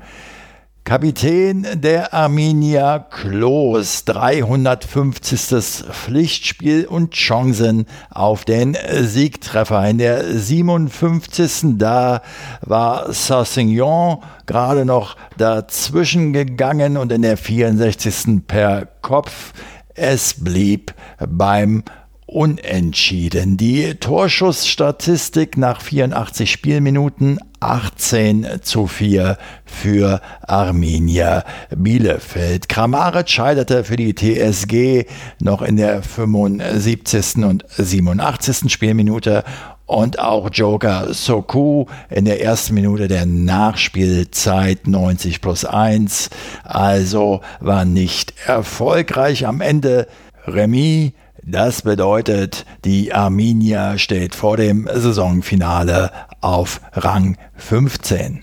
Kapitän 0.86 1.66
der 1.74 2.14
Arminia 2.14 3.00
Klos, 3.00 4.04
350. 4.04 5.84
Pflichtspiel 5.90 6.86
und 6.86 7.12
Chancen 7.12 7.86
auf 8.08 8.44
den 8.44 8.76
Siegtreffer. 8.92 9.84
In 9.90 9.98
der 9.98 10.22
57. 10.38 11.76
da 11.78 12.22
war 12.60 13.12
Sassignon 13.12 14.18
gerade 14.46 14.84
noch 14.84 15.16
dazwischen 15.36 16.32
gegangen 16.32 16.96
und 16.96 17.10
in 17.10 17.22
der 17.22 17.36
64. 17.36 18.46
per 18.46 18.86
Kopf. 19.02 19.54
Es 19.92 20.34
blieb 20.34 20.94
beim 21.18 21.82
unentschieden. 22.26 23.56
Die 23.56 23.94
Torschussstatistik 23.94 25.56
nach 25.56 25.80
84 25.80 26.50
Spielminuten 26.50 27.38
18 27.60 28.46
zu 28.62 28.86
4 28.86 29.38
für 29.64 30.20
Arminia 30.42 31.44
Bielefeld. 31.74 32.68
Kramaric 32.68 33.28
scheiterte 33.28 33.84
für 33.84 33.96
die 33.96 34.14
TSG 34.14 35.06
noch 35.40 35.62
in 35.62 35.76
der 35.76 36.02
75. 36.02 37.44
und 37.44 37.64
87. 37.70 38.70
Spielminute 38.70 39.44
und 39.86 40.18
auch 40.18 40.50
Joker 40.52 41.14
Soku 41.14 41.86
in 42.10 42.24
der 42.24 42.42
ersten 42.42 42.74
Minute 42.74 43.06
der 43.06 43.24
Nachspielzeit 43.24 44.88
90 44.88 45.40
plus 45.40 45.64
1. 45.64 46.30
Also 46.64 47.40
war 47.60 47.84
nicht 47.84 48.34
erfolgreich. 48.46 49.46
Am 49.46 49.60
Ende 49.60 50.08
Remis 50.46 51.12
das 51.48 51.82
bedeutet, 51.82 52.66
die 52.84 53.14
Arminia 53.14 53.98
steht 53.98 54.34
vor 54.34 54.56
dem 54.56 54.88
Saisonfinale 54.92 56.10
auf 56.40 56.80
Rang 56.92 57.36
15. 57.54 58.42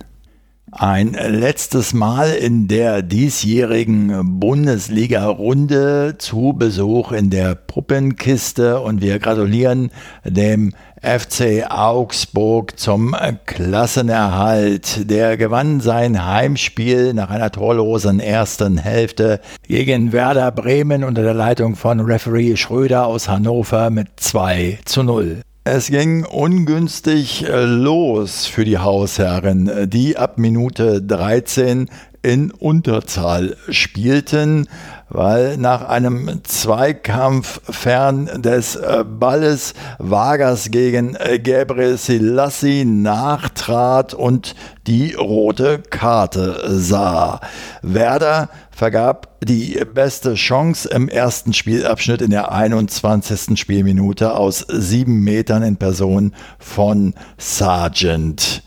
Ein 0.71 1.11
letztes 1.11 1.93
Mal 1.93 2.31
in 2.31 2.69
der 2.69 3.01
diesjährigen 3.01 4.39
Bundesliga-Runde 4.39 6.15
zu 6.17 6.53
Besuch 6.57 7.11
in 7.11 7.29
der 7.29 7.55
Puppenkiste 7.55 8.79
und 8.79 9.01
wir 9.01 9.19
gratulieren 9.19 9.91
dem 10.23 10.73
FC 11.03 11.65
Augsburg 11.69 12.79
zum 12.79 13.13
Klassenerhalt. 13.45 15.09
Der 15.09 15.35
gewann 15.35 15.81
sein 15.81 16.25
Heimspiel 16.25 17.13
nach 17.13 17.29
einer 17.29 17.51
torlosen 17.51 18.21
ersten 18.21 18.77
Hälfte 18.77 19.41
gegen 19.67 20.13
Werder 20.13 20.51
Bremen 20.51 21.03
unter 21.03 21.21
der 21.21 21.33
Leitung 21.33 21.75
von 21.75 21.99
Referee 21.99 22.55
Schröder 22.55 23.05
aus 23.05 23.27
Hannover 23.27 23.89
mit 23.89 24.07
2 24.15 24.79
zu 24.85 25.03
0. 25.03 25.41
Es 25.65 25.87
ging 25.87 26.25
ungünstig 26.25 27.45
los 27.49 28.45
für 28.45 28.63
die 28.63 28.77
Hausherren, 28.77 29.89
die 29.89 30.17
ab 30.17 30.37
Minute 30.37 31.01
13 31.01 31.89
in 32.21 32.51
Unterzahl 32.51 33.57
spielten. 33.69 34.67
Weil 35.13 35.57
nach 35.57 35.87
einem 35.87 36.43
Zweikampf 36.43 37.61
fern 37.69 38.29
des 38.41 38.75
äh, 38.75 39.05
Balles 39.07 39.73
Vargas 39.99 40.71
gegen 40.71 41.15
äh, 41.15 41.39
Gabriel 41.39 41.97
Selassie 41.97 42.83
nachtrat 42.83 44.13
und 44.13 44.55
die 44.87 45.13
rote 45.13 45.79
Karte 45.89 46.61
sah. 46.67 47.39
Werder 47.81 48.49
vergab 48.71 49.39
die 49.41 49.79
beste 49.93 50.33
Chance 50.33 50.89
im 50.89 51.07
ersten 51.07 51.53
Spielabschnitt 51.53 52.21
in 52.21 52.31
der 52.31 52.51
21. 52.51 53.57
Spielminute 53.59 54.35
aus 54.35 54.65
sieben 54.67 55.23
Metern 55.23 55.63
in 55.63 55.77
Person 55.77 56.33
von 56.57 57.13
Sargent 57.37 58.63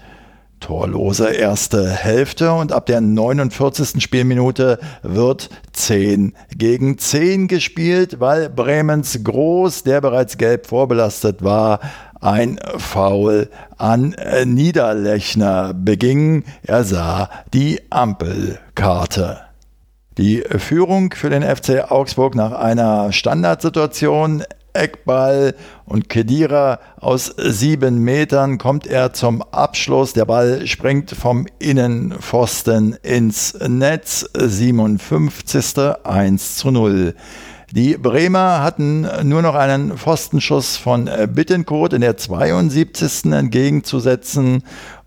torlose 0.61 1.31
erste 1.31 1.91
Hälfte 1.91 2.53
und 2.53 2.73
ab 2.73 2.87
der 2.87 3.01
49. 3.01 4.03
Spielminute 4.03 4.79
wird 5.03 5.51
10 5.73 6.35
gegen 6.57 6.99
10 6.99 7.49
gespielt, 7.49 8.21
weil 8.21 8.49
Bremens 8.49 9.21
Groß, 9.23 9.83
der 9.83 10.01
bereits 10.01 10.39
gelb 10.39 10.67
vorbelastet 10.67 11.45
war, 11.45 11.81
ein 12.21 12.59
Foul 12.79 13.51
an 13.77 14.17
Niederlechner 14.45 15.75
beging. 15.75 16.45
Er 16.63 16.85
sah 16.85 17.31
die 17.53 17.81
Ampelkarte. 17.91 19.41
Die 20.19 20.43
Führung 20.57 21.13
für 21.13 21.29
den 21.29 21.43
FC 21.43 21.91
Augsburg 21.91 22.35
nach 22.35 22.53
einer 22.53 23.13
Standardsituation 23.13 24.45
Eckball 24.77 25.55
und 25.85 26.09
Kedira 26.09 26.79
aus 27.01 27.35
sieben 27.37 27.99
Metern 27.99 28.59
kommt 28.59 28.87
er 28.87 29.13
zum 29.13 29.43
Abschluss. 29.43 30.13
Der 30.13 30.25
Ball 30.25 30.67
springt 30.67 31.11
vom 31.11 31.47
Innenpfosten 31.59 32.97
ins 33.03 33.55
Netz. 33.67 34.29
57. 34.35 35.79
1 36.05 36.57
zu 36.57 36.71
0. 36.71 37.15
Die 37.73 37.97
Bremer 37.97 38.63
hatten 38.63 39.09
nur 39.29 39.43
noch 39.43 39.57
einen 39.57 39.99
Pfostenschuss 39.99 40.77
von 40.77 41.11
Bittencourt 41.35 41.95
in 41.95 42.01
der 42.01 42.17
72. 42.17 43.33
entgegenzusetzen. 43.33 44.63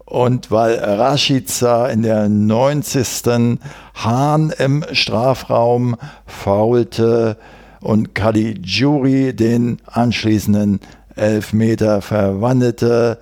Und 0.10 0.49
weil 0.49 0.75
Rashica 0.75 1.88
in 1.88 2.01
der 2.01 2.27
90. 2.27 3.60
Hahn 3.93 4.51
im 4.58 4.84
Strafraum 4.91 5.95
faulte, 6.25 7.38
und 7.81 8.15
Caligiuri 8.15 9.35
den 9.35 9.77
anschließenden 9.85 10.79
Elfmeter 11.15 12.01
verwandelte, 12.01 13.19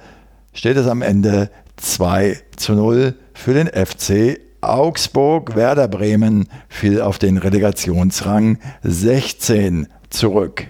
steht 0.53 0.77
es 0.77 0.87
am 0.87 1.01
Ende 1.01 1.49
2 1.77 2.37
zu 2.55 2.73
0 2.73 3.15
für 3.33 3.53
den 3.53 3.67
FC 3.67 4.39
Augsburg. 4.61 5.55
Werder 5.55 5.87
Bremen 5.87 6.47
fiel 6.67 7.01
auf 7.01 7.19
den 7.19 7.37
Relegationsrang 7.37 8.57
16 8.83 9.87
zurück. 10.09 10.67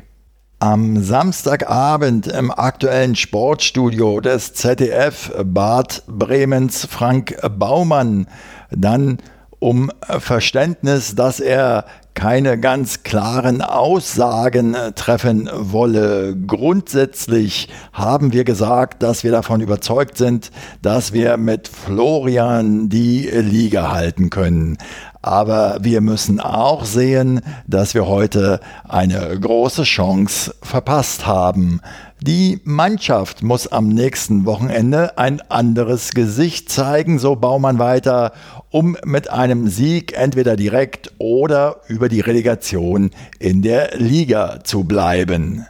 Am 0.59 1.03
Samstagabend 1.03 2.27
im 2.27 2.51
aktuellen 2.51 3.15
Sportstudio 3.15 4.19
des 4.21 4.53
ZDF 4.53 5.31
bat 5.45 6.03
Bremens 6.07 6.85
Frank 6.85 7.37
Baumann 7.57 8.27
dann 8.71 9.19
um 9.59 9.91
Verständnis, 10.19 11.15
dass 11.15 11.39
er 11.39 11.85
keine 12.17 12.59
ganz 12.59 13.03
klaren 13.03 13.61
Aussagen 13.61 14.73
äh, 14.73 14.91
treffen 14.93 15.47
wolle. 15.53 16.35
Grundsätzlich 16.35 17.69
haben 17.93 18.33
wir 18.33 18.43
gesagt, 18.43 19.03
dass 19.03 19.23
wir 19.23 19.31
davon 19.31 19.61
überzeugt 19.61 20.17
sind, 20.17 20.49
dass 20.81 21.13
wir 21.13 21.37
mit 21.37 21.67
Florian 21.67 22.89
die 22.89 23.27
Liga 23.27 23.91
halten 23.91 24.31
können. 24.31 24.79
Aber 25.21 25.77
wir 25.81 26.01
müssen 26.01 26.39
auch 26.39 26.85
sehen, 26.85 27.41
dass 27.67 27.93
wir 27.93 28.07
heute 28.07 28.61
eine 28.87 29.39
große 29.39 29.83
Chance 29.83 30.55
verpasst 30.63 31.27
haben. 31.27 31.81
Die 32.19 32.61
Mannschaft 32.63 33.43
muss 33.43 33.67
am 33.67 33.89
nächsten 33.89 34.45
Wochenende 34.45 35.19
ein 35.19 35.39
anderes 35.49 36.09
Gesicht 36.11 36.71
zeigen, 36.71 37.19
so 37.19 37.35
Baumann 37.35 37.77
weiter, 37.77 38.31
um 38.71 38.97
mit 39.05 39.29
einem 39.29 39.67
Sieg 39.67 40.17
entweder 40.17 40.55
direkt 40.55 41.13
oder 41.19 41.81
über 41.87 42.09
die 42.09 42.21
Relegation 42.21 43.11
in 43.37 43.61
der 43.61 43.97
Liga 43.97 44.63
zu 44.63 44.83
bleiben. 44.83 45.67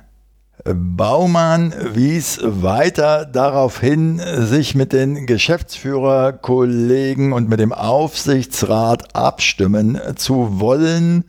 Baumann 0.64 1.74
wies 1.94 2.40
weiter 2.42 3.26
darauf 3.26 3.82
hin, 3.82 4.22
sich 4.38 4.74
mit 4.74 4.94
den 4.94 5.26
Geschäftsführerkollegen 5.26 7.34
und 7.34 7.50
mit 7.50 7.60
dem 7.60 7.74
Aufsichtsrat 7.74 9.14
abstimmen 9.16 10.00
zu 10.16 10.62
wollen, 10.62 11.26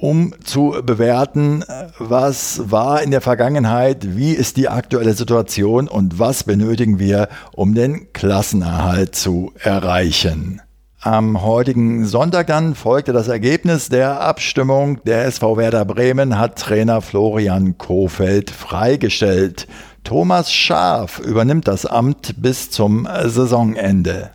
um 0.00 0.32
zu 0.42 0.76
bewerten, 0.82 1.64
was 1.98 2.70
war 2.70 3.02
in 3.02 3.10
der 3.10 3.20
Vergangenheit, 3.20 4.16
wie 4.16 4.32
ist 4.32 4.56
die 4.56 4.68
aktuelle 4.68 5.12
Situation 5.12 5.88
und 5.88 6.18
was 6.18 6.44
benötigen 6.44 6.98
wir, 6.98 7.28
um 7.52 7.74
den 7.74 8.12
Klassenerhalt 8.12 9.14
zu 9.14 9.52
erreichen. 9.58 10.62
Am 11.02 11.42
heutigen 11.42 12.04
Sonntag 12.04 12.46
dann 12.48 12.74
folgte 12.74 13.12
das 13.12 13.28
Ergebnis 13.28 13.88
der 13.88 14.20
Abstimmung. 14.20 15.02
Der 15.04 15.24
SV 15.24 15.56
Werder 15.56 15.86
Bremen 15.86 16.38
hat 16.38 16.58
Trainer 16.58 17.00
Florian 17.00 17.78
Kofeld 17.78 18.50
freigestellt. 18.50 19.66
Thomas 20.04 20.52
Schaf 20.52 21.18
übernimmt 21.18 21.68
das 21.68 21.86
Amt 21.86 22.34
bis 22.42 22.70
zum 22.70 23.08
Saisonende. 23.24 24.30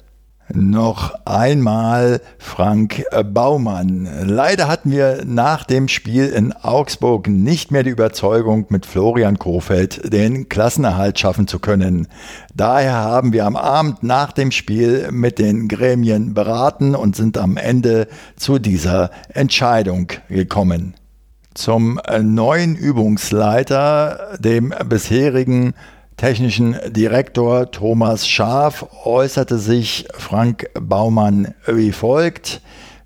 Noch 0.54 1.16
einmal 1.26 2.22
Frank 2.38 3.04
Baumann. 3.34 4.08
Leider 4.26 4.68
hatten 4.68 4.92
wir 4.92 5.24
nach 5.26 5.64
dem 5.64 5.88
Spiel 5.88 6.28
in 6.28 6.54
Augsburg 6.54 7.28
nicht 7.28 7.72
mehr 7.72 7.82
die 7.82 7.90
Überzeugung, 7.90 8.68
mit 8.70 8.86
Florian 8.86 9.40
Kofeld 9.40 10.14
den 10.14 10.48
Klassenerhalt 10.48 11.18
schaffen 11.18 11.48
zu 11.48 11.58
können. 11.58 12.08
Daher 12.54 12.94
haben 12.94 13.34
wir 13.34 13.46
am 13.46 13.56
Abend 13.56 14.04
nach 14.04 14.32
dem 14.32 14.52
Spiel 14.52 15.10
mit 15.12 15.40
den 15.40 15.68
Gremien 15.68 16.36
beraten 16.36 16.94
und 16.94 17.16
sind 17.16 17.40
am 17.40 17.58
Ende 17.58 18.08
zu 18.36 18.60
dieser 18.60 19.10
Entscheidung 19.30 20.10
gekommen. 20.30 20.94
Zum 21.56 22.00
neuen 22.22 22.76
Übungsleiter, 22.76 24.38
dem 24.40 24.74
bisherigen 24.88 25.74
technischen 26.18 26.78
Direktor 26.90 27.72
Thomas 27.72 28.28
Schaaf 28.28 28.86
äußerte 29.04 29.58
sich 29.58 30.08
Frank 30.14 30.70
Baumann 30.80 31.54
wie 31.68 31.92
folgt. 31.92 32.62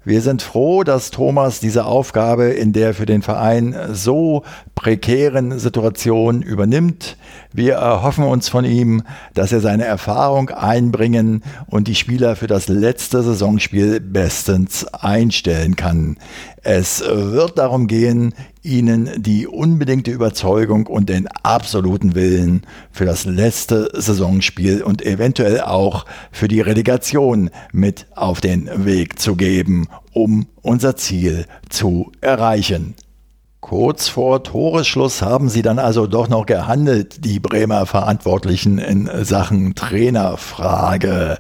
Wir 0.06 0.22
sind 0.22 0.42
froh, 0.42 0.84
dass 0.84 1.12
Thomas 1.12 1.60
diese 1.60 1.86
Aufgabe 1.86 2.46
in 2.46 2.72
der 2.72 2.94
für 2.94 3.06
den 3.06 3.22
Verein 3.22 3.76
so 3.92 4.44
prekären 4.74 5.60
Situation 5.60 6.42
übernimmt. 6.42 7.18
Wir 7.52 7.74
erhoffen 7.74 8.24
uns 8.24 8.48
von 8.48 8.64
ihm, 8.64 9.04
dass 9.34 9.52
er 9.52 9.60
seine 9.60 9.84
Erfahrung 9.86 10.50
einbringen 10.50 11.44
und 11.68 11.88
die 11.88 11.96
Spieler 11.96 12.36
für 12.36 12.48
das 12.48 12.70
letzte 12.70 13.22
Saisonspiel 13.22 14.00
bestens 14.00 14.88
einstellen 14.88 15.76
kann. 15.76 16.18
Es 16.62 17.02
wird 17.02 17.58
darum 17.58 17.88
gehen, 17.88 18.34
ihnen 18.62 19.10
die 19.18 19.48
unbedingte 19.48 20.12
Überzeugung 20.12 20.88
und 20.88 21.08
den 21.08 21.28
absoluten 21.28 22.16
Willen 22.16 22.64
für 22.92 23.06
das 23.06 23.26
letzte 23.26 23.90
Saisonspiel 23.94 24.84
und 24.84 25.06
eventuell 25.06 25.62
auch 25.62 26.06
für 26.32 26.50
die 26.50 26.60
Relegation 26.60 27.50
mit 27.72 28.08
auf 28.16 28.42
den 28.42 28.70
Weg 28.86 29.20
zu 29.20 29.36
geben, 29.36 29.88
um 30.12 30.48
unser 30.62 30.98
Ziel 30.98 31.46
zu 31.70 32.12
erreichen. 32.20 32.96
Kurz 33.62 34.08
vor 34.08 34.44
Toreschluss 34.44 35.22
haben 35.22 35.48
sie 35.48 35.62
dann 35.62 35.80
also 35.80 36.08
doch 36.08 36.28
noch 36.28 36.46
gehandelt, 36.46 37.24
die 37.24 37.40
Bremer 37.40 37.86
Verantwortlichen 37.86 38.80
in 38.80 39.10
Sachen 39.24 39.76
Trainerfrage. 39.76 41.38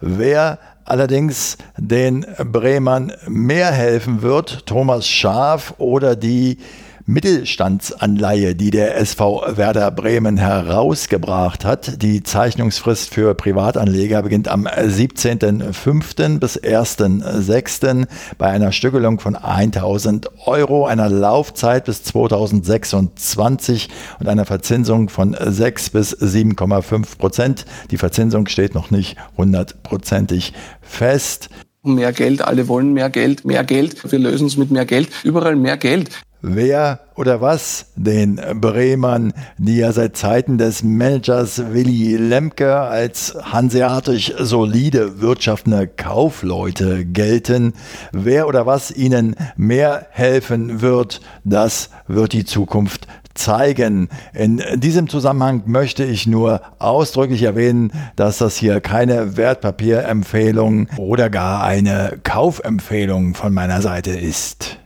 Wer 0.00 0.58
allerdings 0.84 1.56
den 1.76 2.26
Bremern 2.38 3.12
mehr 3.26 3.70
helfen 3.70 4.22
wird, 4.22 4.66
Thomas 4.66 5.06
Schaf 5.08 5.74
oder 5.78 6.16
die 6.16 6.58
Mittelstandsanleihe, 7.06 8.54
die 8.54 8.70
der 8.70 8.96
SV 8.96 9.44
Werder 9.56 9.90
Bremen 9.90 10.38
herausgebracht 10.38 11.62
hat. 11.62 12.00
Die 12.00 12.22
Zeichnungsfrist 12.22 13.12
für 13.12 13.34
Privatanleger 13.34 14.22
beginnt 14.22 14.48
am 14.48 14.66
17.05. 14.66 16.38
bis 16.38 16.58
1.06. 16.58 18.06
bei 18.38 18.46
einer 18.46 18.72
Stückelung 18.72 19.20
von 19.20 19.36
1000 19.36 20.30
Euro, 20.46 20.86
einer 20.86 21.10
Laufzeit 21.10 21.84
bis 21.84 22.04
2026 22.04 23.90
und 24.20 24.26
einer 24.26 24.46
Verzinsung 24.46 25.10
von 25.10 25.36
6 25.38 25.90
bis 25.90 26.16
7,5 26.16 27.18
Prozent. 27.18 27.66
Die 27.90 27.98
Verzinsung 27.98 28.46
steht 28.46 28.74
noch 28.74 28.90
nicht 28.90 29.18
hundertprozentig 29.36 30.54
fest 30.80 31.50
mehr 31.86 32.14
Geld, 32.14 32.40
alle 32.40 32.66
wollen 32.68 32.94
mehr 32.94 33.10
Geld, 33.10 33.44
mehr 33.44 33.62
Geld, 33.62 34.10
wir 34.10 34.18
lösen 34.18 34.46
es 34.46 34.56
mit 34.56 34.70
mehr 34.70 34.86
Geld, 34.86 35.10
überall 35.22 35.54
mehr 35.54 35.76
Geld. 35.76 36.24
Wer 36.44 37.00
oder 37.16 37.40
was 37.40 37.86
den 37.96 38.40
Bremern, 38.60 39.32
die 39.56 39.78
ja 39.78 39.92
seit 39.92 40.16
Zeiten 40.16 40.58
des 40.58 40.82
Managers 40.82 41.72
Willy 41.72 42.16
Lemke 42.16 42.76
als 42.76 43.34
hanseatisch 43.42 44.32
solide 44.38 45.20
wirtschaftende 45.20 45.86
Kaufleute 45.88 47.06
gelten, 47.06 47.72
wer 48.12 48.46
oder 48.46 48.66
was 48.66 48.90
ihnen 48.90 49.36
mehr 49.56 50.06
helfen 50.10 50.82
wird, 50.82 51.20
das 51.44 51.88
wird 52.08 52.32
die 52.34 52.44
Zukunft 52.44 53.06
zeigen. 53.34 54.08
In 54.34 54.62
diesem 54.76 55.08
Zusammenhang 55.08 55.62
möchte 55.66 56.04
ich 56.04 56.26
nur 56.26 56.60
ausdrücklich 56.78 57.42
erwähnen, 57.42 57.90
dass 58.16 58.38
das 58.38 58.56
hier 58.56 58.80
keine 58.80 59.36
Wertpapierempfehlung 59.36 60.88
oder 60.98 61.30
gar 61.30 61.64
eine 61.64 62.18
Kaufempfehlung 62.22 63.34
von 63.34 63.52
meiner 63.52 63.80
Seite 63.80 64.10
ist. 64.10 64.78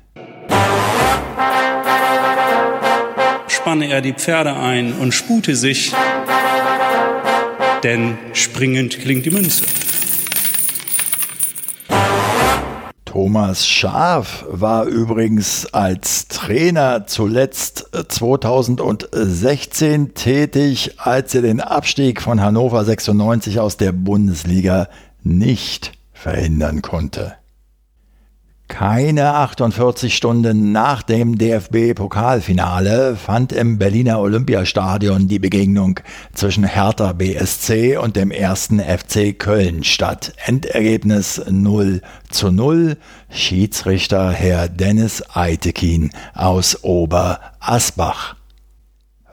Spanne 3.49 3.89
er 3.89 4.01
die 4.01 4.15
Pferde 4.15 4.55
ein 4.55 4.95
und 4.95 5.13
spute 5.13 5.57
sich, 5.57 5.93
denn 7.83 8.17
springend 8.33 9.01
klingt 9.01 9.27
die 9.27 9.31
Münze. 9.31 9.65
Thomas 13.05 13.67
Schaf 13.67 14.45
war 14.49 14.85
übrigens 14.85 15.67
als 15.75 16.29
Trainer 16.29 17.07
zuletzt 17.07 17.91
2016 18.09 20.15
tätig, 20.15 20.93
als 20.99 21.35
er 21.35 21.43
den 21.43 21.61
Abstieg 21.61 22.23
von 22.23 22.41
Hannover 22.41 22.85
96 22.85 23.61
aus 23.61 23.77
der 23.77 23.93
Bundesliga 23.93 24.89
nicht 25.25 25.93
verhindern 26.13 26.81
konnte. 26.81 27.35
Keine 28.69 29.35
48 29.35 30.15
Stunden 30.15 30.73
nach 30.73 31.03
dem 31.03 31.39
DFB-Pokalfinale 31.39 33.17
fand 33.17 33.53
im 33.53 33.79
Berliner 33.79 34.21
Olympiastadion 34.21 35.27
die 35.27 35.39
Begegnung 35.39 35.99
zwischen 36.35 36.65
Hertha 36.65 37.15
BSC 37.15 37.97
und 37.97 38.15
dem 38.15 38.31
ersten 38.31 38.79
FC 38.79 39.37
Köln 39.37 39.85
statt. 39.85 40.35
Endergebnis 40.45 41.43
0 41.49 42.03
zu 42.31 42.53
0. 42.53 42.99
Schiedsrichter 43.31 44.31
Herr 44.33 44.69
Dennis 44.69 45.25
Eitekin 45.35 46.11
aus 46.35 46.85
Oberasbach. 46.85 48.38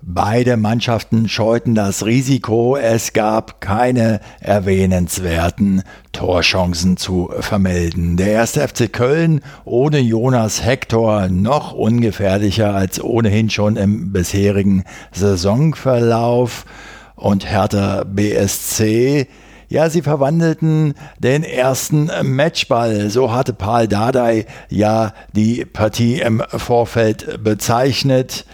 Beide 0.08 0.56
Mannschaften 0.56 1.28
scheuten 1.28 1.74
das 1.74 2.06
Risiko, 2.06 2.78
es 2.78 3.14
gab 3.14 3.60
keine 3.60 4.20
erwähnenswerten 4.40 5.82
Torchancen 6.12 6.96
zu 6.96 7.32
vermelden. 7.40 8.16
Der 8.16 8.28
erste 8.28 8.68
FC 8.68 8.94
Köln 8.94 9.42
ohne 9.64 9.98
Jonas 9.98 10.64
Hector 10.64 11.28
noch 11.30 11.74
ungefährlicher 11.74 12.76
als 12.76 13.04
ohnehin 13.04 13.50
schon 13.50 13.78
im 13.78 14.12
bisherigen 14.12 14.84
Saisonverlauf 15.12 16.66
und 17.16 17.50
Hertha 17.50 18.04
BSC 18.04 19.28
ja, 19.68 19.90
sie 19.90 20.04
verwandelten 20.04 20.94
den 21.18 21.44
ersten 21.44 22.12
Matchball. 22.22 23.10
So 23.10 23.34
hatte 23.34 23.52
Paul 23.52 23.88
Dardai 23.88 24.46
ja 24.70 25.14
die 25.34 25.66
Partie 25.66 26.22
im 26.22 26.44
Vorfeld 26.48 27.44
bezeichnet. 27.44 28.46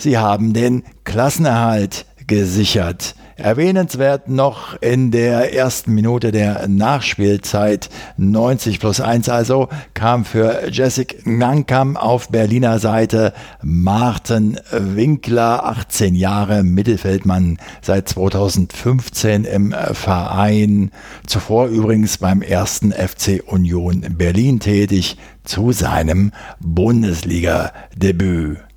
Sie 0.00 0.16
haben 0.16 0.54
den 0.54 0.82
Klassenerhalt 1.04 2.06
gesichert. 2.26 3.14
Erwähnenswert 3.36 4.28
noch 4.28 4.80
in 4.80 5.10
der 5.10 5.54
ersten 5.54 5.92
Minute 5.92 6.30
der 6.30 6.68
Nachspielzeit 6.68 7.90
90 8.16 8.80
plus 8.80 9.00
1 9.00 9.28
also 9.28 9.68
kam 9.94 10.24
für 10.24 10.70
Jessic 10.70 11.26
Nankam 11.26 11.96
auf 11.96 12.28
Berliner 12.28 12.78
Seite 12.78 13.32
Martin 13.62 14.58
Winkler, 14.70 15.66
18 15.66 16.14
Jahre 16.14 16.62
Mittelfeldmann, 16.62 17.58
seit 17.82 18.08
2015 18.08 19.44
im 19.44 19.74
Verein, 19.92 20.92
zuvor 21.26 21.66
übrigens 21.66 22.18
beim 22.18 22.42
ersten 22.42 22.92
FC 22.92 23.42
Union 23.46 24.02
Berlin 24.16 24.60
tätig, 24.60 25.16
zu 25.44 25.72
seinem 25.72 26.32
Bundesliga-Debüt. 26.60 28.69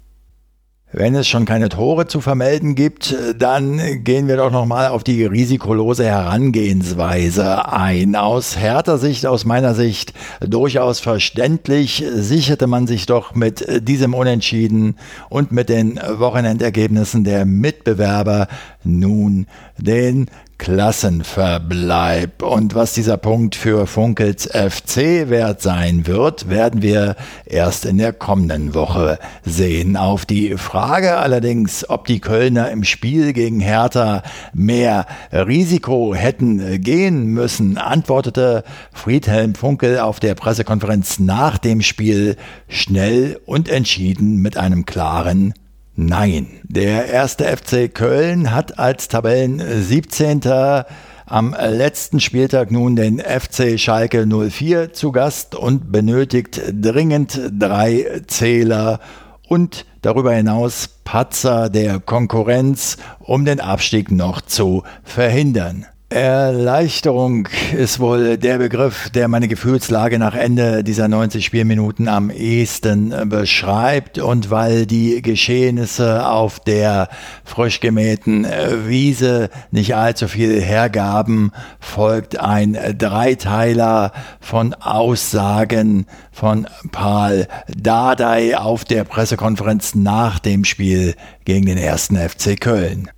Wenn 0.96 1.16
es 1.16 1.28
schon 1.28 1.46
keine 1.46 1.70
Tore 1.70 2.06
zu 2.06 2.22
vermelden 2.22 2.76
gibt, 2.76 3.16
dann 3.40 4.04
gehen 4.04 4.28
wir 4.28 4.38
doch 4.38 4.52
nochmal 4.52 4.90
auf 4.90 5.04
die 5.04 5.26
risikolose 5.26 6.06
Herangehensweise 6.06 7.68
ein. 7.74 8.16
Aus 8.16 8.58
härter 8.58 9.00
Sicht, 9.00 9.26
aus 9.26 9.44
meiner 9.44 9.74
Sicht 9.74 10.14
durchaus 10.40 11.00
verständlich, 11.00 12.06
sicherte 12.14 12.68
man 12.68 12.86
sich 12.86 13.08
doch 13.08 13.34
mit 13.34 13.88
diesem 13.88 14.14
Unentschieden 14.14 14.96
und 15.30 15.52
mit 15.52 15.70
den 15.70 15.96
Wochenendergebnissen 15.96 17.24
der 17.24 17.46
Mitbewerber 17.46 18.48
nun 18.84 19.48
den 19.80 20.28
Klassenverbleib. 20.63 22.41
Und 22.41 22.73
was 22.73 22.93
dieser 22.93 23.17
Punkt 23.17 23.54
für 23.54 23.86
Funkels 23.86 24.47
FC 24.47 25.28
wert 25.30 25.62
sein 25.62 26.08
wird, 26.08 26.49
werden 26.49 26.82
wir 26.82 27.17
erst 27.45 27.84
in 27.84 27.97
der 27.97 28.13
kommenden 28.13 28.73
Woche 28.73 29.19
sehen. 29.43 29.97
Auf 29.97 30.26
die 30.26 30.56
Frage 30.56 31.17
allerdings, 31.17 31.89
ob 31.89 32.06
die 32.06 32.21
Kölner 32.21 32.71
im 32.71 32.86
Spiel 32.86 33.34
gegen 33.34 33.60
Hertha 33.60 34.23
mehr 34.54 35.06
Risiko 35.34 36.15
hätten 36.15 36.80
gehen 36.80 37.26
müssen, 37.26 37.78
antwortete 37.78 38.63
Friedhelm 38.93 39.56
Funkel 39.56 39.99
auf 39.99 40.21
der 40.21 40.34
Pressekonferenz 40.34 41.19
nach 41.19 41.58
dem 41.58 41.82
Spiel 41.82 42.38
schnell 42.69 43.38
und 43.45 43.67
entschieden 43.67 44.38
mit 44.38 44.56
einem 44.56 44.86
klaren 44.86 45.54
Nein. 45.96 46.48
Der 46.64 47.06
erste 47.06 47.46
FC 47.46 47.94
Köln 47.94 48.52
hat 48.52 48.80
als 48.80 49.10
Tabellen 49.10 49.62
17. 49.84 50.42
am 51.28 51.56
letzten 51.56 52.20
Spieltag 52.20 52.72
nun 52.72 52.96
den 52.96 53.20
FC 53.20 53.80
Schalke 53.80 54.26
04 54.26 54.94
zu 54.94 55.12
Gast 55.12 55.54
und 55.54 55.92
benötigt 55.92 56.60
dringend 56.74 57.40
drei 57.60 58.24
Zähler 58.26 59.02
und 59.48 59.86
darüber 60.02 60.34
hinaus 60.34 60.90
Patzer 61.04 61.70
der 61.70 62.00
Konkurrenz, 62.00 62.98
um 63.20 63.46
den 63.46 63.60
Abstieg 63.60 64.10
noch 64.10 64.42
zu 64.42 64.82
verhindern. 65.04 65.86
Erleichterung 66.13 67.47
ist 67.76 67.99
wohl 67.99 68.38
der 68.38 68.60
Begriff, 68.60 69.10
der 69.10 69.28
meine 69.28 69.47
Gefühlslage 69.47 70.19
nach 70.19 70.36
Ende 70.36 70.84
dieser 70.84 71.08
90 71.08 71.43
Spielminuten 71.43 72.08
am 72.08 72.30
ehesten 72.30 73.30
beschreibt. 73.30 74.19
Und 74.19 74.52
weil 74.52 74.86
die 74.86 75.23
Geschehnisse 75.23 76.28
auf 76.28 76.60
der 76.60 77.10
frisch 77.43 77.80
gemähten 77.80 78.45
Wiese 78.86 79.49
nicht 79.71 79.95
allzu 79.95 80.28
viel 80.28 80.62
hergaben, 80.62 81.52
folgt 81.80 82.39
ein 82.39 82.78
Dreiteiler 82.95 84.12
von 84.39 84.76
Aussagen 84.76 86.06
von 86.32 86.67
Paul 86.91 87.47
Dardai 87.76 88.56
auf 88.56 88.86
der 88.86 89.04
Pressekonferenz 89.04 89.95
nach 89.95 90.38
dem 90.38 90.63
Spiel 90.63 91.15
gegen 91.43 91.65
den 91.65 91.80
ersten 91.80 92.17
FC 92.17 92.60
Köln. 92.60 93.10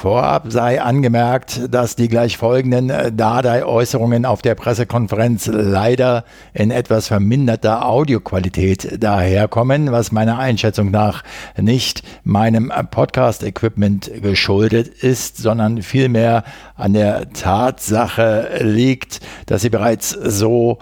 Vorab 0.00 0.50
sei 0.50 0.80
angemerkt, 0.80 1.74
dass 1.74 1.94
die 1.94 2.08
gleich 2.08 2.38
folgenden 2.38 2.88
äh, 2.88 3.12
Dardai-Äußerungen 3.12 4.24
auf 4.24 4.40
der 4.40 4.54
Pressekonferenz 4.54 5.46
leider 5.46 6.24
in 6.54 6.70
etwas 6.70 7.08
verminderter 7.08 7.84
Audioqualität 7.84 9.04
daherkommen, 9.04 9.92
was 9.92 10.10
meiner 10.10 10.38
Einschätzung 10.38 10.90
nach 10.90 11.22
nicht 11.58 12.02
meinem 12.24 12.72
Podcast-Equipment 12.90 14.10
geschuldet 14.22 14.88
ist, 14.88 15.36
sondern 15.36 15.82
vielmehr 15.82 16.44
an 16.76 16.94
der 16.94 17.34
Tatsache 17.34 18.58
liegt, 18.62 19.20
dass 19.44 19.60
sie 19.60 19.68
bereits 19.68 20.08
so 20.12 20.78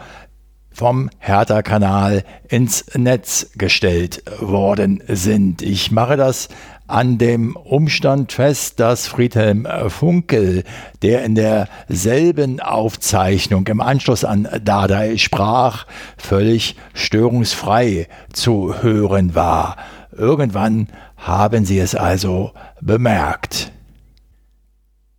vom 0.70 1.10
Hertha-Kanal 1.18 2.22
ins 2.48 2.84
Netz 2.94 3.50
gestellt 3.56 4.22
worden 4.38 5.02
sind. 5.08 5.60
Ich 5.60 5.90
mache 5.90 6.16
das 6.16 6.48
an 6.88 7.18
dem 7.18 7.54
Umstand 7.54 8.32
fest, 8.32 8.80
dass 8.80 9.06
Friedhelm 9.06 9.66
Funkel, 9.88 10.64
der 11.02 11.24
in 11.24 11.34
derselben 11.34 12.60
Aufzeichnung 12.60 13.66
im 13.68 13.80
Anschluss 13.80 14.24
an 14.24 14.48
Dardai 14.64 15.18
sprach, 15.18 15.86
völlig 16.16 16.76
störungsfrei 16.94 18.08
zu 18.32 18.82
hören 18.82 19.34
war. 19.34 19.76
Irgendwann 20.16 20.88
haben 21.16 21.64
sie 21.64 21.78
es 21.78 21.94
also 21.94 22.52
bemerkt. 22.80 23.70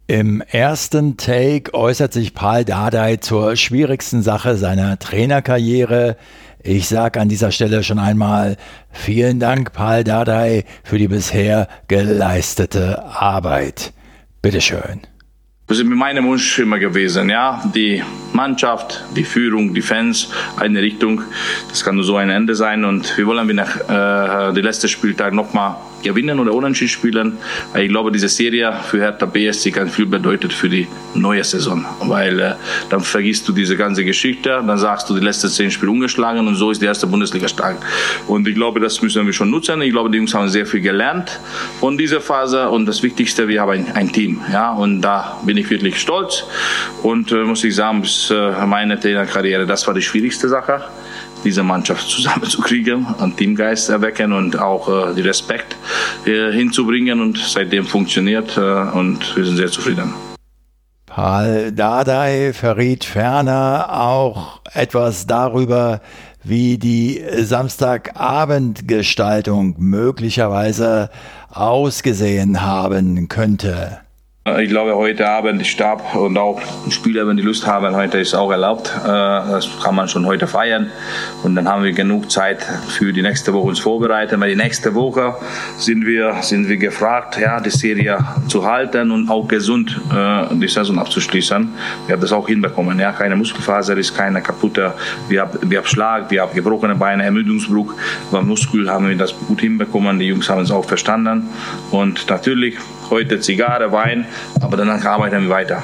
Im 0.07 0.41
ersten 0.41 1.17
Take 1.17 1.71
äußert 1.75 2.13
sich 2.13 2.33
Paul 2.33 2.65
Dardai 2.65 3.17
zur 3.17 3.55
schwierigsten 3.55 4.23
Sache 4.23 4.57
seiner 4.57 4.97
Trainerkarriere. 4.97 6.17
Ich 6.61 6.89
sage 6.89 7.21
an 7.21 7.29
dieser 7.29 7.51
Stelle 7.51 7.83
schon 7.83 7.99
einmal 7.99 8.57
vielen 8.91 9.39
Dank, 9.39 9.71
Paul 9.71 10.03
Dardai, 10.03 10.65
für 10.83 10.97
die 10.97 11.07
bisher 11.07 11.69
geleistete 11.87 13.01
Arbeit. 13.05 13.93
Bitteschön. 14.41 15.01
Das 15.67 15.77
ist 15.77 15.85
mein 15.85 16.21
Wunsch 16.25 16.59
immer 16.59 16.79
gewesen, 16.79 17.29
ja, 17.29 17.63
die 17.75 18.03
Mannschaft, 18.33 19.05
die 19.15 19.23
Führung, 19.23 19.73
die 19.73 19.81
Fans, 19.81 20.31
eine 20.57 20.81
Richtung. 20.81 21.21
Das 21.69 21.85
kann 21.85 21.95
nur 21.95 22.03
so 22.03 22.17
ein 22.17 22.29
Ende 22.29 22.55
sein 22.55 22.83
und 22.83 23.17
wir 23.17 23.27
wollen 23.27 23.55
nach 23.55 23.75
äh, 23.81 24.53
der 24.53 24.63
letzte 24.63 24.87
Spieltag 24.87 25.31
nochmal 25.33 25.75
gewinnen 26.03 26.39
oder 26.39 26.53
unentschieden 26.53 26.89
spielen. 26.89 27.37
Ich 27.75 27.89
glaube, 27.89 28.11
diese 28.11 28.29
Serie 28.29 28.73
für 28.89 28.99
Hertha 28.99 29.25
BSC 29.25 29.71
kann 29.71 29.89
viel 29.89 30.05
bedeutet 30.05 30.53
für 30.53 30.69
die 30.69 30.87
neue 31.13 31.43
Saison, 31.43 31.85
weil 32.01 32.39
äh, 32.39 32.53
dann 32.89 33.01
vergisst 33.01 33.47
du 33.47 33.53
diese 33.53 33.75
ganze 33.75 34.03
Geschichte, 34.03 34.49
dann 34.49 34.77
sagst 34.77 35.09
du 35.09 35.15
die 35.15 35.25
letzten 35.25 35.49
zehn 35.49 35.71
Spiele 35.71 35.91
ungeschlagen 35.91 36.47
und 36.47 36.55
so 36.55 36.71
ist 36.71 36.81
die 36.81 36.85
erste 36.85 37.07
Bundesliga 37.07 37.47
stark. 37.47 37.77
Und 38.27 38.47
ich 38.47 38.55
glaube, 38.55 38.79
das 38.79 39.01
müssen 39.01 39.25
wir 39.25 39.33
schon 39.33 39.49
nutzen. 39.49 39.81
Ich 39.81 39.91
glaube, 39.91 40.09
die 40.09 40.17
Jungs 40.17 40.33
haben 40.33 40.49
sehr 40.49 40.65
viel 40.65 40.81
gelernt 40.81 41.39
von 41.79 41.97
dieser 41.97 42.21
Phase 42.21 42.69
und 42.69 42.85
das 42.85 43.03
Wichtigste, 43.03 43.47
wir 43.47 43.61
haben 43.61 43.71
ein, 43.71 43.91
ein 43.93 44.11
Team, 44.11 44.41
ja, 44.51 44.71
und 44.73 45.01
da 45.01 45.39
bin 45.45 45.57
ich 45.57 45.69
wirklich 45.69 45.99
stolz 45.99 46.45
und 47.03 47.31
äh, 47.31 47.43
muss 47.43 47.63
ich 47.63 47.75
sagen, 47.75 48.01
bis 48.01 48.31
äh, 48.31 48.65
meine 48.65 48.99
Trainerkarriere, 48.99 49.65
das 49.65 49.85
war 49.87 49.93
die 49.93 50.01
schwierigste 50.01 50.47
Sache 50.49 50.83
diese 51.43 51.63
Mannschaft 51.63 52.07
zusammenzukriegen, 52.09 53.07
einen 53.19 53.35
Teamgeist 53.35 53.89
erwecken 53.89 54.31
und 54.33 54.59
auch 54.59 55.09
äh, 55.09 55.15
die 55.15 55.21
Respekt 55.21 55.75
äh, 56.25 56.51
hinzubringen. 56.51 57.21
Und 57.21 57.37
seitdem 57.37 57.85
funktioniert 57.85 58.57
äh, 58.57 58.61
und 58.61 59.35
wir 59.35 59.45
sind 59.45 59.57
sehr 59.57 59.71
zufrieden. 59.71 60.13
Paul 61.05 61.71
Dardai 61.71 62.53
verriet 62.53 63.03
ferner 63.03 63.87
auch 63.89 64.61
etwas 64.73 65.27
darüber, 65.27 66.01
wie 66.43 66.77
die 66.77 67.23
Samstagabendgestaltung 67.37 69.75
möglicherweise 69.79 71.09
ausgesehen 71.49 72.61
haben 72.61 73.27
könnte. 73.27 73.99
Ich 74.45 74.69
glaube, 74.69 74.95
heute 74.95 75.27
Abend 75.27 75.67
Stab 75.67 76.15
und 76.15 76.37
auch 76.37 76.61
Spieler, 76.89 77.27
wenn 77.27 77.35
die 77.35 77.43
Lust 77.43 77.67
haben, 77.67 77.93
heute 77.93 78.19
ist 78.19 78.33
auch 78.33 78.49
erlaubt. 78.49 78.91
Äh, 79.03 79.07
das 79.07 79.69
kann 79.83 79.93
man 79.93 80.07
schon 80.07 80.25
heute 80.25 80.47
feiern. 80.47 80.89
Und 81.43 81.55
dann 81.55 81.67
haben 81.67 81.83
wir 81.83 81.91
genug 81.91 82.31
Zeit 82.31 82.63
für 82.63 83.11
die 83.11 83.21
nächste 83.21 83.53
Woche 83.53 83.67
uns 83.67 83.79
vorbereiten. 83.79 84.39
Weil 84.39 84.51
die 84.51 84.55
nächste 84.55 84.95
Woche 84.95 85.35
sind 85.77 86.05
wir, 86.05 86.37
sind 86.41 86.69
wir 86.69 86.77
gefragt, 86.77 87.37
ja, 87.37 87.59
die 87.59 87.69
Serie 87.69 88.17
zu 88.47 88.65
halten 88.65 89.11
und 89.11 89.29
auch 89.29 89.45
gesund 89.45 89.99
äh, 90.15 90.55
die 90.55 90.69
Saison 90.69 90.99
abzuschließen. 90.99 91.69
Wir 92.07 92.13
haben 92.13 92.21
das 92.21 92.31
auch 92.31 92.47
hinbekommen. 92.47 92.97
Ja, 92.97 93.11
keine 93.11 93.35
Muskelfaser 93.35 93.97
ist, 93.97 94.15
keine 94.15 94.41
kaputte. 94.41 94.93
Wir 95.27 95.41
haben, 95.41 95.59
wir 95.69 95.79
haben 95.79 95.87
Schlag, 95.87 96.31
wir 96.31 96.43
haben 96.43 96.55
gebrochene 96.55 96.95
Beine, 96.95 97.25
Ermüdungsbruch. 97.25 97.93
Beim 98.31 98.47
Muskel 98.47 98.89
haben 98.89 99.09
wir 99.09 99.17
das 99.17 99.35
gut 99.37 99.59
hinbekommen. 99.59 100.17
Die 100.17 100.27
Jungs 100.27 100.49
haben 100.49 100.61
es 100.61 100.71
auch 100.71 100.85
verstanden. 100.85 101.49
Und 101.91 102.27
natürlich 102.29 102.77
heute 103.09 103.39
Zigarre, 103.39 103.91
Wein, 103.91 104.25
aber 104.61 104.77
danach 104.77 105.03
arbeiten 105.05 105.43
wir 105.43 105.49
weiter. 105.49 105.83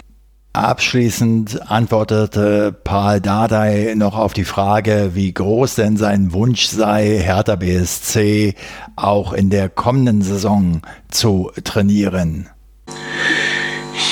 Abschließend 0.53 1.69
antwortete 1.69 2.71
Paul 2.71 3.19
Dardai 3.19 3.93
noch 3.97 4.17
auf 4.17 4.31
die 4.31 4.45
Frage, 4.45 5.11
wie 5.13 5.33
groß 5.33 5.75
denn 5.75 5.97
sein 5.97 6.31
Wunsch 6.31 6.67
sei, 6.67 7.19
Hertha 7.21 7.57
BSC 7.57 8.55
auch 8.95 9.33
in 9.33 9.49
der 9.49 9.67
kommenden 9.67 10.21
Saison 10.21 10.81
zu 11.11 11.51
trainieren. 11.65 12.47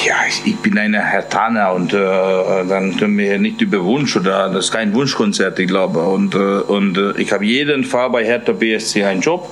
Ja, 0.06 0.23
ich 0.46 0.56
bin 0.58 0.78
ein 0.78 0.94
Hertaner 0.94 1.74
und 1.74 1.94
äh, 1.94 1.98
dann 1.98 2.96
können 2.98 3.18
wir 3.18 3.38
nicht 3.40 3.62
über 3.62 3.84
Wunsch 3.84 4.16
oder 4.16 4.50
das 4.50 4.66
ist 4.66 4.72
kein 4.72 4.94
Wunschkonzert, 4.94 5.60
ich 5.60 5.68
glaube. 5.68 6.00
Und, 6.00 6.36
äh, 6.36 6.38
und 6.38 6.98
äh, 6.98 7.14
ich 7.18 7.32
habe 7.32 7.46
jeden 7.46 7.84
Fall 7.84 8.10
bei 8.10 8.24
Hertha 8.24 8.52
BSC 8.52 9.04
einen 9.04 9.22
Job. 9.22 9.50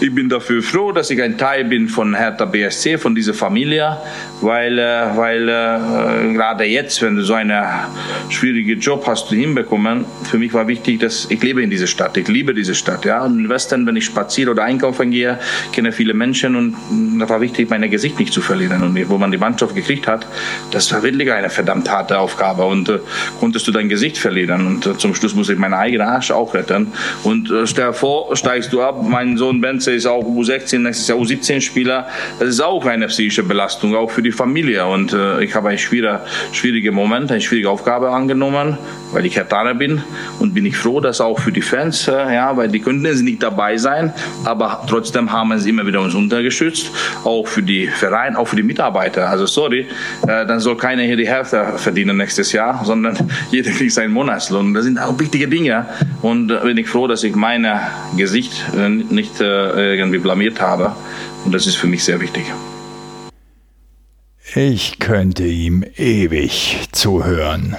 Ich 0.00 0.14
bin 0.14 0.28
dafür 0.28 0.62
froh, 0.62 0.92
dass 0.92 1.10
ich 1.10 1.22
ein 1.22 1.38
Teil 1.38 1.64
bin 1.64 1.88
von 1.88 2.14
Hertha 2.14 2.44
BSC, 2.44 2.98
von 2.98 3.14
dieser 3.14 3.34
Familie, 3.34 3.96
weil, 4.40 4.78
äh, 4.78 5.16
weil 5.16 5.48
äh, 5.48 6.32
gerade 6.32 6.64
jetzt, 6.64 7.02
wenn 7.02 7.16
du 7.16 7.22
so 7.22 7.34
einen 7.34 7.62
schwierigen 8.28 8.80
Job 8.80 9.06
hast 9.06 9.28
hinbekommen, 9.28 10.04
für 10.24 10.38
mich 10.38 10.52
war 10.52 10.66
wichtig, 10.68 11.00
dass 11.00 11.26
ich 11.30 11.42
lebe 11.42 11.62
in 11.62 11.70
dieser 11.70 11.86
Stadt, 11.86 12.16
ich 12.16 12.28
liebe 12.28 12.54
diese 12.54 12.74
Stadt. 12.74 13.04
Ja? 13.04 13.24
Und 13.24 13.38
in 13.38 13.48
Westen, 13.48 13.86
wenn 13.86 13.96
ich 13.96 14.04
spaziere 14.04 14.50
oder 14.50 14.64
einkaufen 14.64 15.10
gehe, 15.10 15.38
kenne 15.72 15.92
viele 15.92 16.14
Menschen 16.14 16.56
und 16.56 17.20
da 17.20 17.28
war 17.28 17.40
wichtig, 17.40 17.70
mein 17.70 17.88
Gesicht 17.90 18.18
nicht 18.18 18.32
zu 18.32 18.40
verlieren. 18.40 18.82
Und 18.82 19.08
wo 19.08 19.18
man 19.18 19.30
die 19.30 19.38
Mannschaft 19.38 19.74
gekriegt 19.74 20.06
hat, 20.06 20.23
das 20.70 20.92
war 20.92 21.02
wirklich 21.02 21.32
eine 21.32 21.50
verdammt 21.50 21.90
harte 21.90 22.18
Aufgabe. 22.18 22.64
Und 22.64 22.88
äh, 22.88 22.98
konntest 23.40 23.66
du 23.66 23.72
dein 23.72 23.88
Gesicht 23.88 24.18
verlieren? 24.18 24.66
Und 24.66 24.86
äh, 24.86 24.96
zum 24.96 25.14
Schluss 25.14 25.34
musste 25.34 25.54
ich 25.54 25.58
meinen 25.58 25.74
eigenen 25.74 26.06
Arsch 26.06 26.30
auch 26.30 26.54
retten. 26.54 26.92
Und 27.22 27.50
äh, 27.50 27.66
stell 27.66 27.92
vor, 27.92 28.36
steigst 28.36 28.72
du 28.72 28.82
ab, 28.82 29.02
mein 29.02 29.36
Sohn 29.36 29.60
Benze 29.60 29.92
ist 29.92 30.06
auch 30.06 30.24
U16, 30.24 30.78
nächstes 30.78 31.08
Jahr 31.08 31.18
U17 31.18 31.60
Spieler, 31.60 32.08
das 32.38 32.50
ist 32.50 32.60
auch 32.60 32.84
eine 32.84 33.06
psychische 33.06 33.42
Belastung, 33.42 33.94
auch 33.94 34.10
für 34.10 34.22
die 34.22 34.32
Familie. 34.32 34.86
Und 34.86 35.12
äh, 35.12 35.42
ich 35.42 35.54
habe 35.54 35.70
einen 35.70 35.78
schwierigen 35.78 36.20
schwierige 36.52 36.92
Moment, 36.92 37.30
eine 37.30 37.40
schwierige 37.40 37.70
Aufgabe 37.70 38.10
angenommen, 38.10 38.78
weil 39.12 39.26
ich 39.26 39.36
Hertaner 39.36 39.74
bin. 39.74 40.02
Und 40.40 40.54
bin 40.54 40.66
ich 40.66 40.76
froh, 40.76 41.00
dass 41.00 41.20
auch 41.20 41.38
für 41.38 41.52
die 41.52 41.62
Fans, 41.62 42.08
äh, 42.08 42.34
ja, 42.34 42.56
weil 42.56 42.68
die 42.68 42.80
könnten 42.80 43.24
nicht 43.24 43.42
dabei 43.42 43.76
sein, 43.76 44.12
aber 44.44 44.84
trotzdem 44.88 45.30
haben 45.30 45.56
sie 45.58 45.70
immer 45.70 45.86
wieder 45.86 46.00
uns 46.00 46.14
untergestützt, 46.14 46.90
auch 47.24 47.46
für 47.46 47.62
die 47.62 47.86
Vereine, 47.86 48.38
auch 48.38 48.48
für 48.48 48.56
die 48.56 48.62
Mitarbeiter, 48.62 49.28
also 49.28 49.46
sorry, 49.46 49.86
äh, 50.22 50.46
dann 50.46 50.60
soll 50.60 50.76
keiner 50.76 51.02
hier 51.02 51.16
die 51.16 51.28
Hälfte 51.28 51.64
verdienen 51.76 52.16
nächstes 52.16 52.52
Jahr, 52.52 52.84
sondern 52.84 53.16
jeder 53.50 53.70
kriegt 53.70 53.92
seinen 53.92 54.12
Monatslohn. 54.12 54.74
Das 54.74 54.84
sind 54.84 54.98
auch 54.98 55.18
wichtige 55.18 55.48
Dinge. 55.48 55.86
Und 56.22 56.48
da 56.48 56.60
bin 56.60 56.76
ich 56.76 56.88
froh, 56.88 57.06
dass 57.06 57.24
ich 57.24 57.34
mein 57.34 57.66
Gesicht 58.16 58.64
äh, 58.76 58.88
nicht 58.88 59.40
äh, 59.40 59.96
irgendwie 59.96 60.18
blamiert 60.18 60.60
habe. 60.60 60.94
Und 61.44 61.54
das 61.54 61.66
ist 61.66 61.76
für 61.76 61.86
mich 61.86 62.04
sehr 62.04 62.20
wichtig. 62.20 62.44
Ich 64.54 64.98
könnte 64.98 65.44
ihm 65.44 65.84
ewig 65.96 66.88
zuhören. 66.92 67.76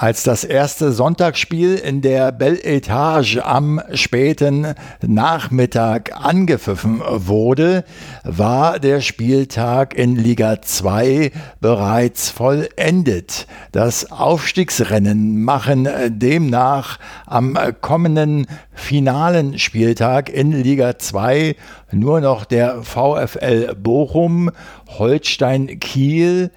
Als 0.00 0.22
das 0.22 0.44
erste 0.44 0.92
Sonntagsspiel 0.92 1.74
in 1.74 2.00
der 2.00 2.32
Belle 2.32 2.64
Etage 2.64 3.36
am 3.36 3.82
späten 3.92 4.68
Nachmittag 5.06 6.12
angepfiffen 6.14 7.02
wurde, 7.04 7.84
war 8.24 8.78
der 8.78 9.02
Spieltag 9.02 9.92
in 9.94 10.16
Liga 10.16 10.62
2 10.62 11.32
bereits 11.60 12.30
vollendet. 12.30 13.46
Das 13.72 14.10
Aufstiegsrennen 14.10 15.44
machen 15.44 15.86
demnach 16.08 16.98
am 17.26 17.58
kommenden 17.82 18.46
finalen 18.72 19.58
Spieltag 19.58 20.30
in 20.30 20.52
Liga 20.52 20.98
2 20.98 21.56
nur 21.92 22.22
noch 22.22 22.46
der 22.46 22.82
VfL 22.84 23.74
Bochum, 23.74 24.50
Holstein 24.88 25.78
Kiel 25.78 26.50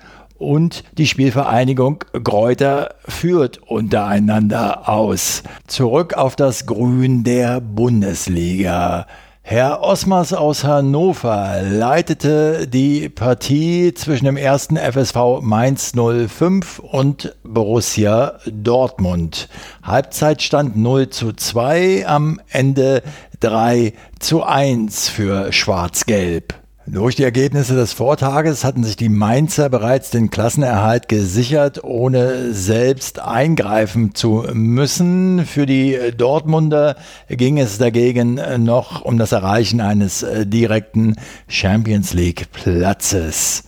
und 0.43 0.83
die 0.97 1.07
Spielvereinigung 1.07 2.03
Gräuter 2.23 2.95
führt 3.07 3.59
untereinander 3.63 4.87
aus. 4.89 5.43
Zurück 5.67 6.13
auf 6.13 6.35
das 6.35 6.65
Grün 6.65 7.23
der 7.23 7.61
Bundesliga. 7.61 9.07
Herr 9.45 9.81
Osmers 9.81 10.31
aus 10.31 10.63
Hannover 10.63 11.61
leitete 11.61 12.65
die 12.65 13.09
Partie 13.09 13.93
zwischen 13.93 14.23
dem 14.23 14.37
ersten 14.37 14.77
FSV 14.77 15.41
Mainz 15.41 15.91
05 15.95 16.79
und 16.79 17.35
Borussia 17.43 18.39
Dortmund. 18.45 19.49
Halbzeitstand 19.83 20.77
0 20.77 21.09
zu 21.09 21.33
2, 21.33 22.07
am 22.07 22.39
Ende 22.49 23.03
3 23.41 23.91
zu 24.19 24.43
1 24.43 25.09
für 25.09 25.51
Schwarz-Gelb. 25.51 26.62
Durch 26.85 27.15
die 27.15 27.23
Ergebnisse 27.23 27.75
des 27.75 27.93
Vortages 27.93 28.65
hatten 28.65 28.83
sich 28.83 28.97
die 28.97 29.07
Mainzer 29.07 29.69
bereits 29.69 30.09
den 30.09 30.29
Klassenerhalt 30.29 31.07
gesichert, 31.07 31.81
ohne 31.81 32.53
selbst 32.53 33.19
eingreifen 33.19 34.13
zu 34.15 34.45
müssen. 34.51 35.45
Für 35.45 35.65
die 35.65 35.97
Dortmunder 36.17 36.97
ging 37.29 37.57
es 37.57 37.77
dagegen 37.77 38.37
noch 38.57 39.01
um 39.01 39.17
das 39.17 39.31
Erreichen 39.31 39.79
eines 39.79 40.25
direkten 40.43 41.15
Champions 41.47 42.13
League 42.13 42.51
Platzes. 42.51 43.63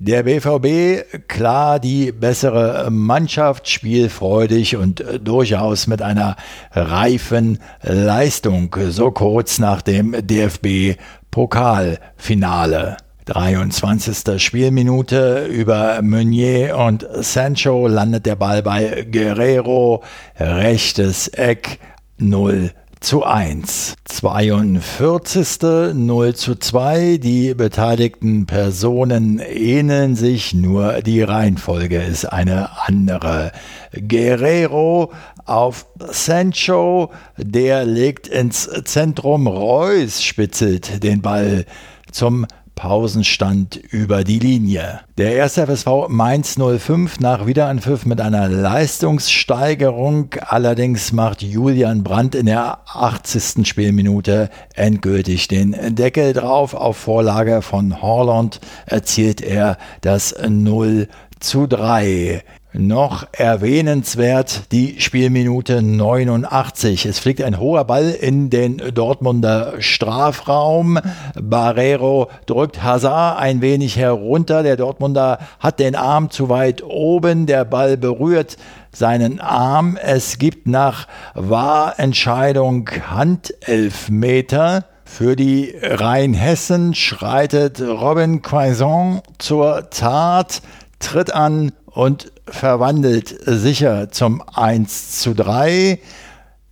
Der 0.00 0.22
BVB, 0.22 1.26
klar 1.26 1.80
die 1.80 2.12
bessere 2.12 2.88
Mannschaft, 2.88 3.68
spielfreudig 3.68 4.76
und 4.76 5.04
durchaus 5.20 5.88
mit 5.88 6.02
einer 6.02 6.36
reifen 6.70 7.58
Leistung, 7.82 8.74
so 8.90 9.10
kurz 9.10 9.58
nach 9.58 9.82
dem 9.82 10.14
DFB 10.24 11.00
Pokalfinale. 11.38 12.96
23. 13.26 14.42
Spielminute 14.42 15.44
über 15.44 16.02
Meunier 16.02 16.76
und 16.76 17.06
Sancho 17.20 17.86
landet 17.86 18.26
der 18.26 18.34
Ball 18.34 18.60
bei 18.60 19.06
Guerrero, 19.08 20.02
rechtes 20.36 21.28
Eck 21.28 21.78
0 22.16 22.72
zu 23.00 23.24
1. 23.24 23.96
42. 24.04 25.94
0 25.94 26.34
zu 26.34 26.54
2. 26.56 27.18
Die 27.18 27.54
beteiligten 27.54 28.46
Personen 28.46 29.38
ähneln 29.38 30.16
sich, 30.16 30.54
nur 30.54 31.02
die 31.02 31.22
Reihenfolge 31.22 32.02
ist 32.02 32.24
eine 32.24 32.70
andere. 32.86 33.52
Guerrero 33.92 35.12
auf 35.44 35.86
Sancho, 35.98 37.10
der 37.36 37.84
legt 37.84 38.28
ins 38.28 38.68
Zentrum, 38.84 39.46
Reus 39.46 40.22
spitzelt 40.22 41.02
den 41.02 41.22
Ball 41.22 41.64
zum 42.10 42.46
Pausenstand 42.78 43.74
über 43.90 44.22
die 44.22 44.38
Linie. 44.38 45.00
Der 45.18 45.34
erste 45.34 45.66
FSV 45.66 46.06
Mainz 46.06 46.56
05 46.56 47.18
nach 47.18 47.44
Wiederanpfiff 47.44 48.06
mit 48.06 48.20
einer 48.20 48.48
Leistungssteigerung. 48.48 50.30
Allerdings 50.46 51.12
macht 51.12 51.42
Julian 51.42 52.04
Brandt 52.04 52.36
in 52.36 52.46
der 52.46 52.78
80. 52.86 53.66
Spielminute 53.66 54.48
endgültig 54.76 55.48
den 55.48 55.74
Deckel 55.96 56.32
drauf. 56.32 56.74
Auf 56.74 56.98
Vorlage 56.98 57.62
von 57.62 58.00
Horland 58.00 58.60
erzielt 58.86 59.40
er 59.40 59.76
das 60.02 60.32
0 60.40 61.08
zu 61.40 61.66
3. 61.66 62.44
Noch 62.74 63.26
erwähnenswert 63.32 64.70
die 64.72 65.00
Spielminute 65.00 65.80
89. 65.80 67.06
Es 67.06 67.18
fliegt 67.18 67.42
ein 67.42 67.58
hoher 67.58 67.84
Ball 67.84 68.10
in 68.10 68.50
den 68.50 68.76
Dortmunder 68.92 69.80
Strafraum. 69.80 70.98
Barrero 71.40 72.28
drückt 72.44 72.82
Hazard 72.82 73.40
ein 73.40 73.62
wenig 73.62 73.96
herunter. 73.96 74.62
Der 74.62 74.76
Dortmunder 74.76 75.38
hat 75.60 75.80
den 75.80 75.96
Arm 75.96 76.28
zu 76.30 76.50
weit 76.50 76.82
oben. 76.84 77.46
Der 77.46 77.64
Ball 77.64 77.96
berührt 77.96 78.58
seinen 78.92 79.40
Arm. 79.40 79.96
Es 79.96 80.36
gibt 80.36 80.66
nach 80.66 81.08
Wahrentscheidung 81.34 82.90
Handelfmeter. 83.10 84.84
Für 85.06 85.36
die 85.36 85.74
Rheinhessen 85.80 86.94
schreitet 86.94 87.80
Robin 87.80 88.42
Quaison 88.42 89.22
zur 89.38 89.88
Tat, 89.88 90.60
tritt 90.98 91.34
an 91.34 91.72
und 91.98 92.32
verwandelt 92.46 93.34
sicher 93.44 94.10
zum 94.12 94.40
1 94.54 95.18
zu 95.18 95.34
3. 95.34 95.98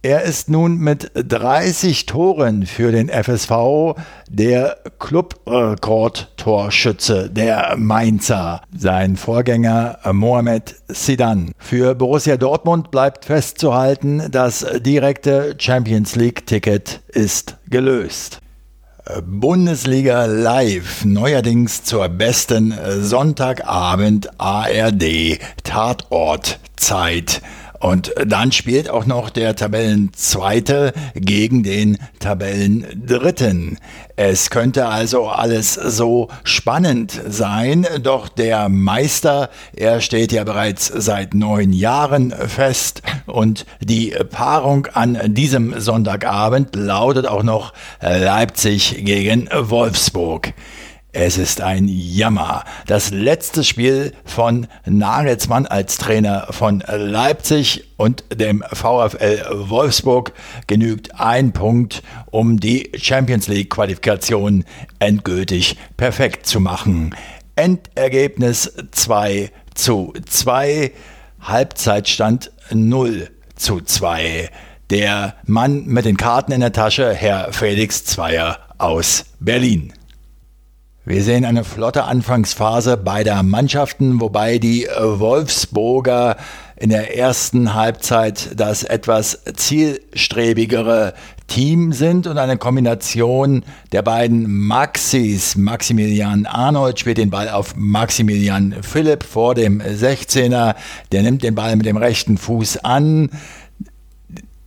Er 0.02 0.22
ist 0.22 0.48
nun 0.48 0.78
mit 0.78 1.10
30 1.14 2.06
Toren 2.06 2.64
für 2.64 2.92
den 2.92 3.08
FSV 3.08 3.96
der 4.30 4.78
Clubrekordtorschütze 5.00 7.28
der 7.28 7.74
Mainzer, 7.76 8.62
sein 8.72 9.16
Vorgänger 9.16 9.98
Mohamed 10.12 10.76
Sidan. 10.86 11.50
Für 11.58 11.96
Borussia 11.96 12.36
Dortmund 12.36 12.92
bleibt 12.92 13.24
festzuhalten, 13.24 14.28
das 14.30 14.64
direkte 14.78 15.56
Champions 15.58 16.14
League-Ticket 16.14 17.00
ist 17.08 17.56
gelöst. 17.68 18.38
Bundesliga 19.24 20.24
Live, 20.24 21.04
neuerdings 21.04 21.84
zur 21.84 22.09
besten 22.09 22.74
Sonntagabend 23.02 24.28
ARD 24.40 25.38
Tatortzeit. 25.62 27.40
Und 27.80 28.12
dann 28.24 28.52
spielt 28.52 28.88
auch 28.88 29.06
noch 29.06 29.30
der 29.30 29.54
Tabellenzweite 29.54 30.92
gegen 31.14 31.62
den 31.62 31.98
Tabellendritten. 32.20 33.78
Es 34.16 34.50
könnte 34.50 34.86
also 34.86 35.28
alles 35.28 35.74
so 35.74 36.28
spannend 36.42 37.20
sein, 37.28 37.86
doch 38.02 38.28
der 38.28 38.68
Meister, 38.68 39.50
er 39.74 40.00
steht 40.00 40.32
ja 40.32 40.44
bereits 40.44 40.86
seit 40.86 41.34
neun 41.34 41.72
Jahren 41.72 42.30
fest 42.30 43.02
und 43.26 43.66
die 43.80 44.14
Paarung 44.30 44.86
an 44.86 45.18
diesem 45.34 45.78
Sonntagabend 45.78 46.74
lautet 46.74 47.26
auch 47.26 47.42
noch 47.42 47.74
Leipzig 48.00 49.04
gegen 49.04 49.48
Wolfsburg. 49.52 50.54
Es 51.18 51.38
ist 51.38 51.62
ein 51.62 51.88
Jammer. 51.88 52.62
Das 52.86 53.10
letzte 53.10 53.64
Spiel 53.64 54.12
von 54.26 54.66
Nagelsmann 54.84 55.64
als 55.64 55.96
Trainer 55.96 56.48
von 56.50 56.84
Leipzig 56.86 57.84
und 57.96 58.22
dem 58.34 58.62
VfL 58.70 59.46
Wolfsburg 59.50 60.34
genügt 60.66 61.18
ein 61.18 61.52
Punkt, 61.52 62.02
um 62.26 62.60
die 62.60 62.92
Champions 63.00 63.48
League 63.48 63.70
Qualifikation 63.70 64.66
endgültig 64.98 65.78
perfekt 65.96 66.44
zu 66.44 66.60
machen. 66.60 67.14
Endergebnis 67.54 68.74
2 68.90 69.50
zu 69.74 70.12
2, 70.28 70.92
Halbzeitstand 71.40 72.52
0 72.70 73.30
zu 73.54 73.80
2. 73.80 74.50
Der 74.90 75.34
Mann 75.46 75.86
mit 75.86 76.04
den 76.04 76.18
Karten 76.18 76.52
in 76.52 76.60
der 76.60 76.74
Tasche, 76.74 77.14
Herr 77.14 77.54
Felix 77.54 78.04
Zweier 78.04 78.58
aus 78.76 79.24
Berlin. 79.40 79.94
Wir 81.09 81.22
sehen 81.22 81.44
eine 81.44 81.62
flotte 81.62 82.02
Anfangsphase 82.02 82.96
beider 82.96 83.44
Mannschaften, 83.44 84.20
wobei 84.20 84.59
die 84.59 84.88
Wolfsburger 84.98 86.36
in 86.74 86.90
der 86.90 87.16
ersten 87.16 87.74
Halbzeit 87.74 88.59
das 88.59 88.82
etwas 88.82 89.38
zielstrebigere 89.54 91.14
Team 91.46 91.92
sind 91.92 92.26
und 92.26 92.38
eine 92.38 92.57
Kombination 92.57 93.62
der 93.92 94.02
beiden 94.02 94.66
Maxis. 94.66 95.54
Maximilian 95.54 96.44
Arnold 96.44 96.98
spielt 96.98 97.18
den 97.18 97.30
Ball 97.30 97.50
auf 97.50 97.76
Maximilian 97.76 98.74
Philipp 98.82 99.22
vor 99.22 99.54
dem 99.54 99.80
16er. 99.80 100.74
Der 101.12 101.22
nimmt 101.22 101.44
den 101.44 101.54
Ball 101.54 101.76
mit 101.76 101.86
dem 101.86 101.98
rechten 101.98 102.36
Fuß 102.36 102.78
an. 102.78 103.30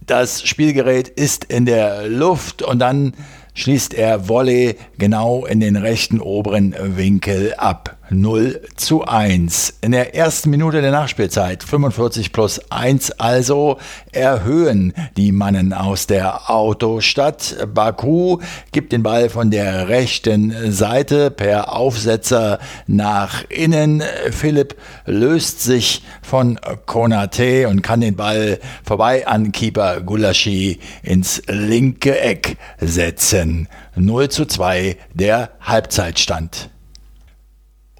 Das 0.06 0.42
Spielgerät 0.48 1.10
ist 1.10 1.44
in 1.44 1.66
der 1.66 2.08
Luft 2.08 2.62
und 2.62 2.80
dann 2.80 3.14
schließt 3.60 3.94
er 3.94 4.28
Volley 4.28 4.76
genau 4.98 5.46
in 5.46 5.60
den 5.60 5.76
rechten 5.76 6.20
oberen 6.20 6.74
Winkel 6.80 7.54
ab. 7.58 7.99
0 8.10 8.62
zu 8.76 9.06
1. 9.06 9.76
In 9.82 9.92
der 9.92 10.16
ersten 10.16 10.50
Minute 10.50 10.82
der 10.82 10.92
Nachspielzeit, 10.92 11.64
45 11.64 12.32
plus 12.32 12.60
1 12.72 13.12
also, 13.12 13.78
erhöhen 14.12 14.94
die 15.18 15.32
Mannen 15.32 15.74
aus 15.74 16.08
der 16.08 16.50
Autostadt. 16.50 17.56
Baku 17.74 18.40
gibt 18.72 18.92
den 18.92 19.04
Ball 19.04 19.30
von 19.30 19.52
der 19.52 19.90
rechten 19.90 20.72
Seite 20.72 21.32
per 21.32 21.76
Aufsetzer 21.76 22.60
nach 22.88 23.44
innen. 23.50 24.02
Philipp 24.32 24.76
löst 25.06 25.62
sich 25.62 26.04
von 26.22 26.60
Konate 26.86 27.68
und 27.68 27.82
kann 27.82 28.02
den 28.02 28.16
Ball 28.16 28.60
vorbei 28.84 29.28
an 29.28 29.52
Keeper 29.52 30.02
Gulaschi 30.02 30.80
ins 31.04 31.42
linke 31.48 32.20
Eck 32.20 32.58
setzen. 32.80 33.68
0 33.96 34.30
zu 34.30 34.46
2 34.46 34.98
der 35.14 35.52
Halbzeitstand. 35.62 36.70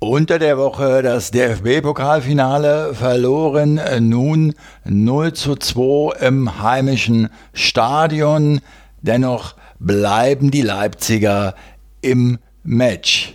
Unter 0.02 0.40
der 0.40 0.58
Woche 0.58 1.02
das 1.02 1.30
DFB-Pokalfinale 1.32 2.94
verloren 2.94 3.82
nun 4.00 4.54
0 4.86 5.34
zu 5.34 5.58
2 5.58 6.26
im 6.26 6.64
heimischen 6.64 7.28
Stadion. 7.52 8.62
Dennoch 9.02 9.56
bleiben 9.78 10.52
die 10.52 10.62
Leipziger 10.62 11.54
im 12.00 12.38
Match. 12.64 13.34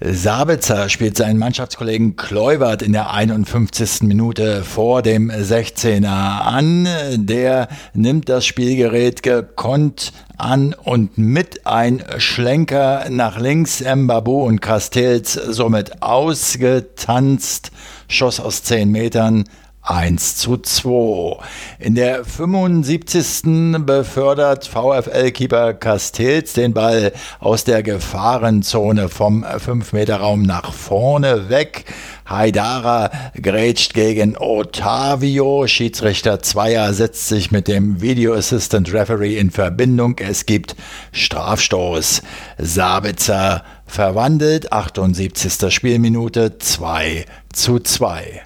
Sabitzer 0.00 0.88
spielt 0.88 1.16
seinen 1.16 1.40
Mannschaftskollegen 1.40 2.14
Kleubert 2.14 2.82
in 2.82 2.92
der 2.92 3.12
51. 3.12 4.02
Minute 4.02 4.62
vor 4.62 5.02
dem 5.02 5.28
16er 5.28 6.06
an. 6.06 6.86
Der 7.16 7.66
nimmt 7.94 8.28
das 8.28 8.46
Spielgerät 8.46 9.24
gekonnt 9.24 10.12
an 10.36 10.72
und 10.72 11.18
mit 11.18 11.66
ein 11.66 12.04
Schlenker 12.18 13.06
nach 13.10 13.40
links. 13.40 13.82
Mbabu 13.82 14.44
und 14.44 14.60
Castells 14.60 15.32
somit 15.32 16.00
ausgetanzt. 16.00 17.72
Schoss 18.06 18.38
aus 18.38 18.62
10 18.62 18.92
Metern 18.92 19.46
1 19.88 20.36
zu 20.36 20.58
2. 20.58 21.42
In 21.78 21.94
der 21.94 22.22
75. 22.22 23.78
befördert 23.86 24.66
VfL-Keeper 24.66 25.72
Castells 25.72 26.52
den 26.52 26.74
Ball 26.74 27.12
aus 27.40 27.64
der 27.64 27.82
Gefahrenzone 27.82 29.08
vom 29.08 29.44
5-Meter-Raum 29.44 30.42
nach 30.42 30.74
vorne 30.74 31.48
weg. 31.48 31.86
Haidara 32.28 33.10
grätscht 33.40 33.94
gegen 33.94 34.36
Otavio. 34.36 35.66
Schiedsrichter 35.66 36.40
Zweier 36.40 36.92
setzt 36.92 37.28
sich 37.28 37.50
mit 37.50 37.66
dem 37.66 38.02
Video 38.02 38.34
Assistant 38.34 38.92
Referee 38.92 39.38
in 39.38 39.50
Verbindung. 39.50 40.16
Es 40.18 40.44
gibt 40.44 40.76
Strafstoß. 41.12 42.20
Sabitzer 42.58 43.64
verwandelt. 43.86 44.70
78. 44.70 45.72
Spielminute 45.72 46.58
2 46.58 47.24
zu 47.54 47.80
2. 47.80 48.42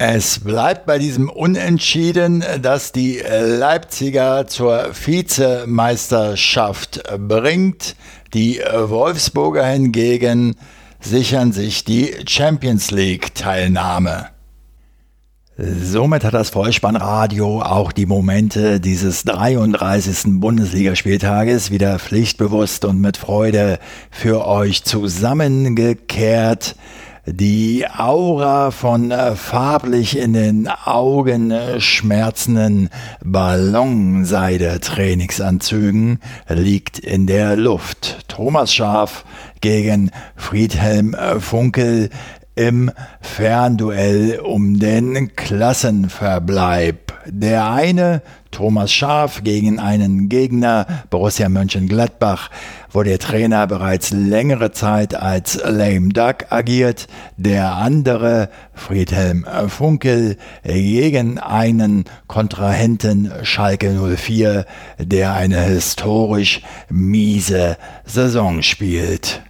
Es 0.00 0.38
bleibt 0.38 0.86
bei 0.86 1.00
diesem 1.00 1.28
Unentschieden, 1.28 2.44
dass 2.62 2.92
die 2.92 3.18
Leipziger 3.18 4.46
zur 4.46 4.90
Vizemeisterschaft 4.94 7.02
bringt. 7.18 7.96
Die 8.32 8.60
Wolfsburger 8.60 9.66
hingegen 9.66 10.54
sichern 11.00 11.50
sich 11.50 11.84
die 11.84 12.14
Champions 12.28 12.92
League 12.92 13.34
Teilnahme. 13.34 14.28
Somit 15.56 16.22
hat 16.22 16.34
das 16.34 16.50
Vollspannradio 16.50 17.62
auch 17.62 17.90
die 17.90 18.06
Momente 18.06 18.78
dieses 18.78 19.24
33. 19.24 20.38
Bundesligaspieltages 20.38 21.72
wieder 21.72 21.98
pflichtbewusst 21.98 22.84
und 22.84 23.00
mit 23.00 23.16
Freude 23.16 23.80
für 24.12 24.46
euch 24.46 24.84
zusammengekehrt. 24.84 26.76
Die 27.30 27.86
Aura 27.86 28.70
von 28.70 29.10
äh, 29.10 29.36
farblich 29.36 30.16
in 30.16 30.32
den 30.32 30.66
Augen 30.66 31.50
äh, 31.50 31.78
schmerzenden 31.78 32.88
Ballonseide-Trainingsanzügen 33.22 36.20
liegt 36.48 36.98
in 36.98 37.26
der 37.26 37.54
Luft. 37.56 38.24
Thomas 38.28 38.72
Schaf 38.72 39.26
gegen 39.60 40.10
Friedhelm 40.36 41.12
äh, 41.12 41.38
Funkel 41.38 42.08
im 42.54 42.90
Fernduell 43.20 44.40
um 44.40 44.78
den 44.78 45.36
Klassenverbleib. 45.36 47.12
Der 47.26 47.70
eine, 47.70 48.22
Thomas 48.50 48.92
Schaf, 48.92 49.42
gegen 49.44 49.78
einen 49.78 50.28
Gegner, 50.28 50.86
Borussia 51.10 51.48
Mönchengladbach, 51.48 52.50
wo 52.90 53.02
der 53.02 53.18
Trainer 53.18 53.66
bereits 53.66 54.10
längere 54.10 54.72
Zeit 54.72 55.14
als 55.14 55.60
Lame 55.64 56.08
Duck 56.08 56.46
agiert. 56.50 57.06
Der 57.36 57.74
andere, 57.74 58.50
Friedhelm 58.74 59.46
Funkel, 59.68 60.36
gegen 60.64 61.38
einen 61.38 62.04
Kontrahenten 62.26 63.32
Schalke 63.42 63.94
04, 64.16 64.66
der 64.98 65.34
eine 65.34 65.60
historisch 65.60 66.62
miese 66.88 67.76
Saison 68.04 68.62
spielt. 68.62 69.42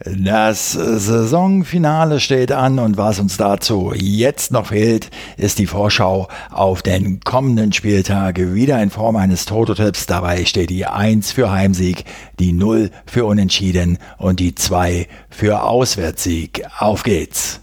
Das 0.00 0.72
Saisonfinale 0.72 2.18
steht 2.18 2.50
an 2.50 2.80
und 2.80 2.96
was 2.96 3.20
uns 3.20 3.36
dazu 3.36 3.92
jetzt 3.94 4.50
noch 4.50 4.66
fehlt, 4.66 5.08
ist 5.36 5.60
die 5.60 5.68
Vorschau 5.68 6.26
auf 6.50 6.82
den 6.82 7.20
kommenden 7.20 7.72
Spieltag. 7.72 8.38
Wieder 8.38 8.82
in 8.82 8.90
Form 8.90 9.14
eines 9.14 9.44
Toto-Tipps. 9.44 10.06
Dabei 10.06 10.46
steht 10.46 10.70
die 10.70 10.86
1 10.86 11.30
für 11.30 11.52
Heimsieg, 11.52 12.04
die 12.40 12.52
0 12.52 12.90
für 13.06 13.24
Unentschieden 13.24 13.98
und 14.18 14.40
die 14.40 14.56
2 14.56 15.06
für 15.30 15.62
Auswärtssieg. 15.62 16.64
Auf 16.78 17.04
geht's! 17.04 17.60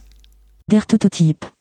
Der 0.68 0.84
Toto-Tipp. 0.88 1.52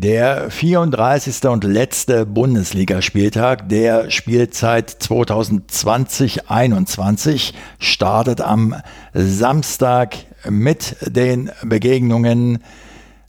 Der 0.00 0.48
34. 0.48 1.46
und 1.46 1.64
letzte 1.64 2.24
Bundesligaspieltag 2.24 3.68
der 3.68 4.12
Spielzeit 4.12 4.96
2020-21 5.00 7.52
startet 7.80 8.40
am 8.40 8.76
Samstag 9.12 10.14
mit 10.48 10.94
den 11.00 11.50
Begegnungen 11.64 12.62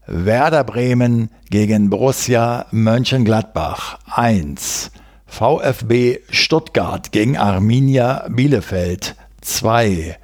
Werder 0.06 0.64
Bremen 0.64 1.32
gegen 1.50 1.90
Borussia 1.90 2.68
Mönchengladbach 2.70 3.98
1, 4.12 4.92
VfB 5.26 6.20
Stuttgart 6.30 7.12
gegen 7.12 7.36
Arminia 7.36 8.28
Bielefeld 8.30 9.16
2, 9.42 10.20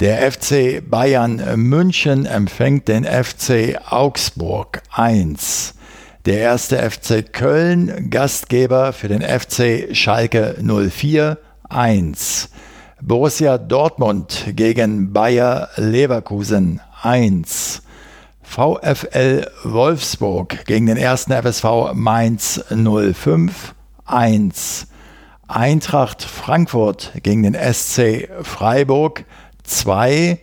der 0.00 0.30
FC 0.30 0.82
Bayern 0.86 1.40
München 1.56 2.26
empfängt 2.26 2.88
den 2.88 3.04
FC 3.04 3.80
Augsburg 3.88 4.82
1. 4.92 5.76
Der 6.24 6.38
erste 6.38 6.78
FC 6.78 7.32
Köln, 7.32 8.10
Gastgeber 8.10 8.92
für 8.92 9.06
den 9.06 9.22
FC 9.22 9.94
Schalke 9.96 10.56
04 10.60 11.38
1. 11.68 12.50
Borussia 13.00 13.56
Dortmund 13.56 14.46
gegen 14.56 15.12
Bayer 15.12 15.68
Leverkusen 15.76 16.80
1. 17.02 17.82
VfL 18.42 19.46
Wolfsburg 19.62 20.64
gegen 20.66 20.86
den 20.86 20.96
ersten 20.96 21.32
FSV 21.32 21.92
Mainz 21.94 22.64
05 22.68 23.74
1. 24.04 24.88
Eintracht 25.46 26.24
Frankfurt 26.24 27.12
gegen 27.22 27.44
den 27.44 27.54
SC 27.54 28.28
Freiburg 28.42 29.24
2. 29.62 30.40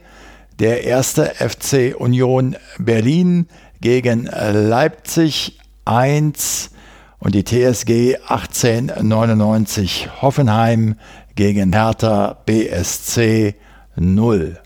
Der 0.57 0.85
erste 0.85 1.25
FC 1.25 1.93
Union 1.99 2.55
Berlin 2.79 3.47
gegen 3.81 4.23
Leipzig 4.23 5.59
1 5.85 6.71
und 7.19 7.35
die 7.35 7.43
TSG 7.43 8.17
1899 8.27 10.21
Hoffenheim 10.21 10.95
gegen 11.35 11.73
Hertha 11.73 12.37
BSC 12.45 13.55
0. 13.95 14.59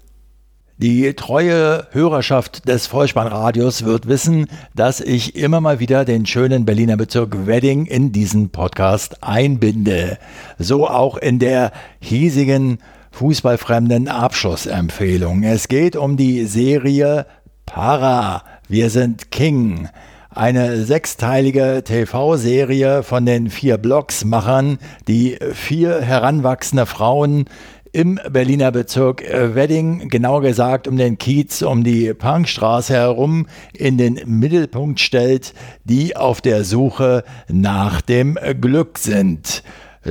Die 0.77 1.13
treue 1.13 1.87
Hörerschaft 1.91 2.69
des 2.69 2.87
Vollspannradios 2.87 3.83
wird 3.83 4.07
wissen, 4.07 4.47
dass 4.73 5.01
ich 5.01 5.35
immer 5.35 5.59
mal 5.59 5.81
wieder 5.81 6.05
den 6.05 6.25
schönen 6.25 6.63
Berliner 6.63 6.95
Bezirk 6.95 7.45
Wedding 7.45 7.85
in 7.85 8.13
diesen 8.13 8.49
Podcast 8.49 9.21
einbinde. 9.21 10.17
So 10.57 10.87
auch 10.87 11.17
in 11.17 11.37
der 11.37 11.73
hiesigen 11.99 12.77
fußballfremden 13.11 14.07
Abschlussempfehlung. 14.07 15.43
Es 15.43 15.67
geht 15.67 15.97
um 15.97 16.15
die 16.15 16.45
Serie 16.45 17.25
Para. 17.65 18.45
Wir 18.69 18.89
sind 18.89 19.31
King 19.31 19.89
eine 20.29 20.83
sechsteilige 20.83 21.83
TV-Serie 21.83 23.03
von 23.03 23.25
den 23.25 23.49
vier 23.49 23.77
Blocksmachern, 23.77 24.77
die 25.07 25.37
vier 25.53 26.01
heranwachsende 26.01 26.85
Frauen 26.85 27.45
im 27.91 28.19
Berliner 28.29 28.71
Bezirk 28.71 29.23
Wedding, 29.23 30.09
genauer 30.09 30.41
gesagt 30.41 30.87
um 30.87 30.97
den 30.97 31.17
Kiez, 31.17 31.63
um 31.63 31.83
die 31.83 32.13
Punkstraße 32.13 32.93
herum, 32.93 33.47
in 33.73 33.97
den 33.97 34.21
Mittelpunkt 34.25 34.99
stellt, 34.99 35.53
die 35.83 36.15
auf 36.15 36.41
der 36.41 36.63
Suche 36.63 37.23
nach 37.47 38.01
dem 38.01 38.37
Glück 38.61 38.99
sind. 38.99 39.63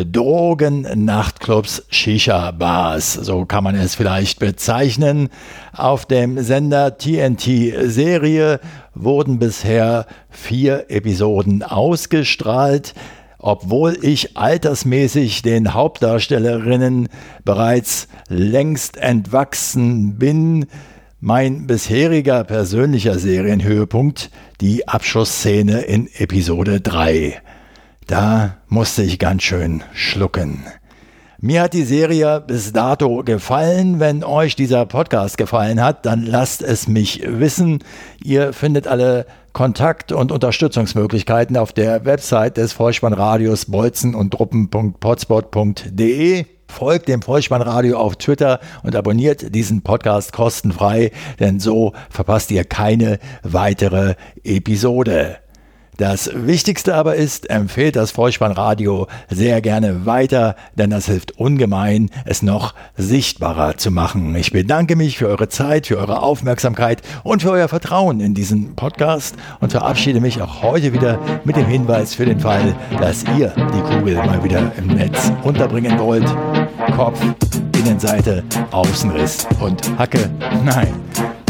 Drogen, 0.05 0.87
Nachtclubs, 1.05 1.85
Shisha-Bars, 1.91 3.15
so 3.15 3.45
kann 3.45 3.65
man 3.65 3.75
es 3.75 3.95
vielleicht 3.95 4.39
bezeichnen. 4.39 5.29
Auf 5.73 6.07
dem 6.07 6.43
Sender 6.43 6.99
TNT 6.99 7.75
Serie 7.85 8.61
wurden 8.95 9.39
bisher 9.39 10.07
vier 10.31 10.87
Episoden 10.89 11.63
ausgestrahlt, 11.63 12.95
obwohl 13.39 13.97
ich 14.03 14.37
altersmäßig 14.37 15.43
den 15.43 15.75
Hauptdarstellerinnen 15.75 17.09
bereits 17.45 18.09
längst 18.29 18.97
entwachsen 18.97 20.19
bin. 20.19 20.67
Mein 21.21 21.67
bisheriger 21.67 22.45
persönlicher 22.45 23.19
Serienhöhepunkt 23.19 24.31
die 24.61 24.87
Abschussszene 24.87 25.81
in 25.81 26.09
Episode 26.19 26.81
3. 26.81 27.41
Da 28.09 28.57
musste 28.69 29.03
ich 29.03 29.19
ganz 29.19 29.43
schön 29.43 29.85
schlucken. 29.93 30.65
Mir 31.41 31.61
hat 31.61 31.75
die 31.75 31.85
Serie 31.85 32.41
bis 32.41 32.73
dato 32.73 33.23
gefallen. 33.23 34.01
Wenn 34.01 34.25
euch 34.25 34.57
dieser 34.57 34.87
Podcast 34.87 35.37
gefallen 35.37 35.83
hat, 35.83 36.07
dann 36.07 36.25
lasst 36.25 36.63
es 36.63 36.89
mich 36.89 37.21
wissen. 37.27 37.85
Ihr 38.25 38.55
findet 38.55 38.87
alle 38.87 39.27
Kontakt- 39.53 40.11
und 40.11 40.33
Unterstützungsmöglichkeiten 40.33 41.59
auf 41.59 41.75
der 41.75 42.07
Website 42.07 42.57
des 42.57 42.73
Vollspannradios 42.73 43.67
bolzen 43.67 44.15
und 44.15 44.31
truppen.potspot.de. 44.31 46.47
Folgt 46.67 47.09
dem 47.09 47.21
Vollspannradio 47.21 47.99
auf 47.99 48.17
Twitter 48.17 48.59
und 48.83 48.97
abonniert 48.97 49.55
diesen 49.55 49.83
Podcast 49.83 50.33
kostenfrei, 50.33 51.11
denn 51.41 51.61
so 51.61 51.93
verpasst 52.09 52.51
ihr 52.53 52.65
keine 52.65 53.19
weitere 53.43 54.15
Episode. 54.45 55.41
Das 55.99 56.31
Wichtigste 56.33 56.95
aber 56.95 57.17
ist, 57.17 57.51
empfehlt 57.51 57.97
das 57.97 58.13
Vollspannradio 58.13 59.09
sehr 59.29 59.61
gerne 59.61 60.07
weiter, 60.07 60.55
denn 60.77 60.91
das 60.91 61.07
hilft 61.07 61.33
ungemein, 61.39 62.09
es 62.25 62.41
noch 62.41 62.75
sichtbarer 62.97 63.79
zu 63.79 63.91
machen. 63.91 64.33
Ich 64.37 64.53
bedanke 64.53 64.95
mich 64.95 65.19
für 65.19 65.27
eure 65.27 65.49
Zeit, 65.49 65.89
für 65.89 65.99
eure 65.99 66.23
Aufmerksamkeit 66.23 67.03
und 67.25 67.43
für 67.43 67.51
euer 67.51 67.67
Vertrauen 67.67 68.21
in 68.21 68.33
diesen 68.33 68.77
Podcast 68.77 69.35
und 69.59 69.73
verabschiede 69.73 70.21
mich 70.21 70.41
auch 70.41 70.63
heute 70.63 70.93
wieder 70.93 71.19
mit 71.43 71.57
dem 71.57 71.67
Hinweis 71.67 72.15
für 72.15 72.27
den 72.27 72.39
Fall, 72.39 72.77
dass 73.01 73.25
ihr 73.37 73.53
die 73.57 73.97
Kugel 73.97 74.15
mal 74.19 74.45
wieder 74.45 74.71
im 74.79 74.87
Netz 74.87 75.33
unterbringen 75.43 75.99
wollt. 75.99 76.33
Kopf, 76.95 77.21
Innenseite, 77.77 78.45
Außenriss 78.71 79.49
und 79.59 79.99
Hacke. 79.99 80.31
Nein, 80.65 80.95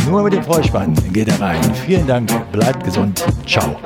nur 0.09 0.22
mit 0.22 0.32
dem 0.32 0.42
Vollspann 0.42 0.94
geht 1.12 1.28
er 1.28 1.38
rein. 1.38 1.61
Vielen 1.84 2.07
Dank, 2.07 2.30
bleibt 2.51 2.82
gesund. 2.82 3.22
Ciao. 3.46 3.76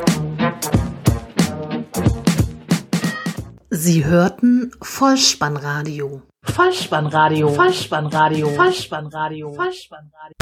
Sie 3.75 4.05
hörten 4.05 4.71
Vollspannradio. 4.83 6.21
Vollspannradio. 6.43 7.49
Vollspannradio. 7.49 8.51
Vollspannradio. 8.51 9.55
Vollspannradio. 9.55 10.37